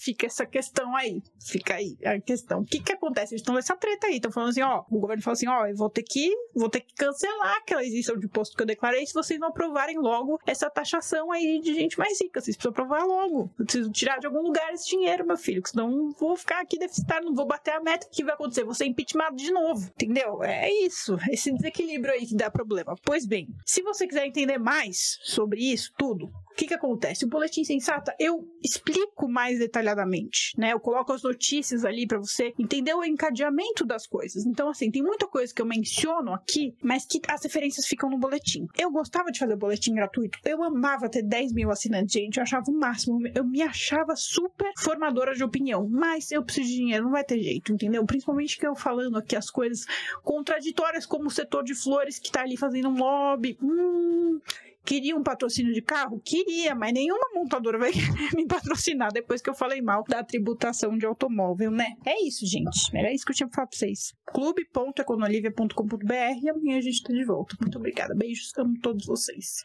Fica 0.00 0.26
essa 0.26 0.46
questão 0.46 0.96
aí. 0.96 1.22
Fica 1.38 1.74
aí 1.74 1.98
a 2.04 2.18
questão. 2.18 2.60
O 2.60 2.64
que 2.64 2.80
que 2.80 2.92
acontece? 2.92 3.34
Eles 3.34 3.42
estão 3.42 3.54
nessa 3.54 3.76
treta 3.76 4.06
aí. 4.06 4.16
Estão 4.16 4.32
falando 4.32 4.50
assim, 4.50 4.62
ó, 4.62 4.82
o 4.90 4.98
governo 4.98 5.22
falou 5.22 5.34
assim, 5.34 5.48
ó, 5.48 5.66
eu 5.66 5.76
vou 5.76 5.90
ter 5.90 6.02
que, 6.02 6.34
vou 6.54 6.70
ter 6.70 6.80
que 6.80 6.94
cancelar 6.94 7.58
aquela 7.58 7.84
isenção 7.84 8.16
de 8.16 8.24
imposto 8.24 8.56
que 8.56 8.62
eu 8.62 8.66
declarei 8.66 9.06
se 9.06 9.12
vocês 9.12 9.38
não 9.38 9.48
aprovarem 9.48 9.98
logo 9.98 10.40
essa 10.46 10.70
taxação 10.70 11.30
aí 11.30 11.60
de 11.60 11.74
gente 11.74 11.98
mais 11.98 12.18
rica. 12.20 12.40
Vocês 12.40 12.56
precisam 12.56 12.70
aprovar 12.70 13.04
logo. 13.04 13.50
Eu 13.58 13.64
preciso 13.66 13.90
tirar 13.90 14.18
de 14.18 14.26
algum 14.26 14.40
lugar 14.40 14.72
esse 14.72 14.88
dinheiro, 14.88 15.26
meu 15.26 15.36
filho, 15.36 15.62
que 15.62 15.70
senão 15.70 16.10
vou 16.18 16.34
ficar 16.34 16.60
aqui 16.60 16.78
deficitário, 16.78 17.26
não 17.26 17.34
vou 17.34 17.46
bater 17.46 17.74
a 17.74 17.80
meta. 17.80 18.06
O 18.06 18.10
que 18.10 18.24
vai 18.24 18.32
acontecer? 18.32 18.64
Vou 18.64 18.74
ser 18.74 18.86
impeachment 18.86 19.34
de 19.34 19.52
novo. 19.52 19.86
Entendeu? 19.94 20.42
É 20.42 20.72
isso. 20.72 21.18
Esse 21.30 21.52
desequilíbrio 21.52 22.14
aí 22.14 22.26
que 22.26 22.34
dá 22.34 22.50
problema. 22.50 22.94
Pois 23.02 23.26
bem, 23.26 23.48
se 23.66 23.82
você 23.82 24.06
quiser 24.06 24.26
entender 24.26 24.58
mais 24.58 25.18
sobre 25.22 25.60
isso 25.60 25.92
tudo, 25.98 26.30
o 26.52 26.54
que, 26.54 26.66
que 26.66 26.74
acontece? 26.74 27.24
O 27.24 27.28
boletim 27.28 27.64
sensata 27.64 28.14
eu 28.18 28.46
explico 28.62 29.28
mais 29.28 29.58
detalhadamente, 29.58 30.52
né? 30.58 30.72
Eu 30.72 30.80
coloco 30.80 31.12
as 31.12 31.22
notícias 31.22 31.84
ali 31.84 32.06
para 32.06 32.18
você 32.18 32.52
entender 32.58 32.94
o 32.94 33.04
encadeamento 33.04 33.84
das 33.84 34.06
coisas. 34.06 34.44
Então, 34.44 34.68
assim, 34.68 34.90
tem 34.90 35.02
muita 35.02 35.26
coisa 35.26 35.54
que 35.54 35.62
eu 35.62 35.66
menciono 35.66 36.32
aqui, 36.32 36.74
mas 36.82 37.06
que 37.06 37.20
as 37.28 37.42
referências 37.42 37.86
ficam 37.86 38.10
no 38.10 38.18
boletim. 38.18 38.66
Eu 38.78 38.90
gostava 38.90 39.30
de 39.30 39.38
fazer 39.38 39.56
boletim 39.56 39.94
gratuito. 39.94 40.38
Eu 40.44 40.62
amava 40.62 41.08
ter 41.08 41.22
10 41.22 41.52
mil 41.52 41.70
assinantes, 41.70 42.12
gente. 42.12 42.36
Eu 42.36 42.42
achava 42.42 42.64
o 42.68 42.74
máximo. 42.74 43.20
Eu 43.34 43.44
me 43.44 43.62
achava 43.62 44.14
super 44.16 44.72
formadora 44.78 45.34
de 45.34 45.44
opinião. 45.44 45.88
Mas 45.88 46.30
eu 46.30 46.42
preciso 46.42 46.68
de 46.68 46.76
dinheiro, 46.76 47.04
não 47.04 47.12
vai 47.12 47.24
ter 47.24 47.40
jeito, 47.40 47.72
entendeu? 47.72 48.04
Principalmente 48.04 48.58
que 48.58 48.66
eu 48.66 48.74
falando 48.74 49.16
aqui 49.16 49.36
as 49.36 49.50
coisas 49.50 49.86
contraditórias, 50.22 51.06
como 51.06 51.26
o 51.26 51.30
setor 51.30 51.62
de 51.62 51.74
flores 51.74 52.18
que 52.18 52.30
tá 52.30 52.42
ali 52.42 52.56
fazendo 52.56 52.88
um 52.88 52.98
lobby. 52.98 53.56
Hum 53.62 54.40
Queria 54.84 55.16
um 55.16 55.22
patrocínio 55.22 55.72
de 55.72 55.82
carro? 55.82 56.20
Queria, 56.24 56.74
mas 56.74 56.92
nenhuma 56.92 57.28
montadora 57.34 57.78
vai 57.78 57.92
me 58.34 58.46
patrocinar 58.46 59.12
depois 59.12 59.40
que 59.40 59.48
eu 59.50 59.54
falei 59.54 59.80
mal 59.80 60.02
da 60.08 60.24
tributação 60.24 60.96
de 60.96 61.06
automóvel, 61.06 61.70
né? 61.70 61.94
É 62.04 62.20
isso, 62.26 62.46
gente. 62.46 62.90
Era 62.94 63.12
isso 63.12 63.24
que 63.24 63.32
eu 63.32 63.36
tinha 63.36 63.48
pra 63.48 63.56
falar 63.56 63.68
pra 63.68 63.78
vocês. 63.78 64.12
clube.econolivia.com.br 64.32 66.14
e 66.42 66.48
amanhã 66.50 66.78
a 66.78 66.80
gente 66.80 67.02
tá 67.02 67.12
de 67.12 67.24
volta. 67.24 67.56
Muito 67.60 67.78
obrigada. 67.78 68.14
Beijos, 68.14 68.52
amo 68.56 68.78
todos 68.80 69.06
vocês. 69.06 69.62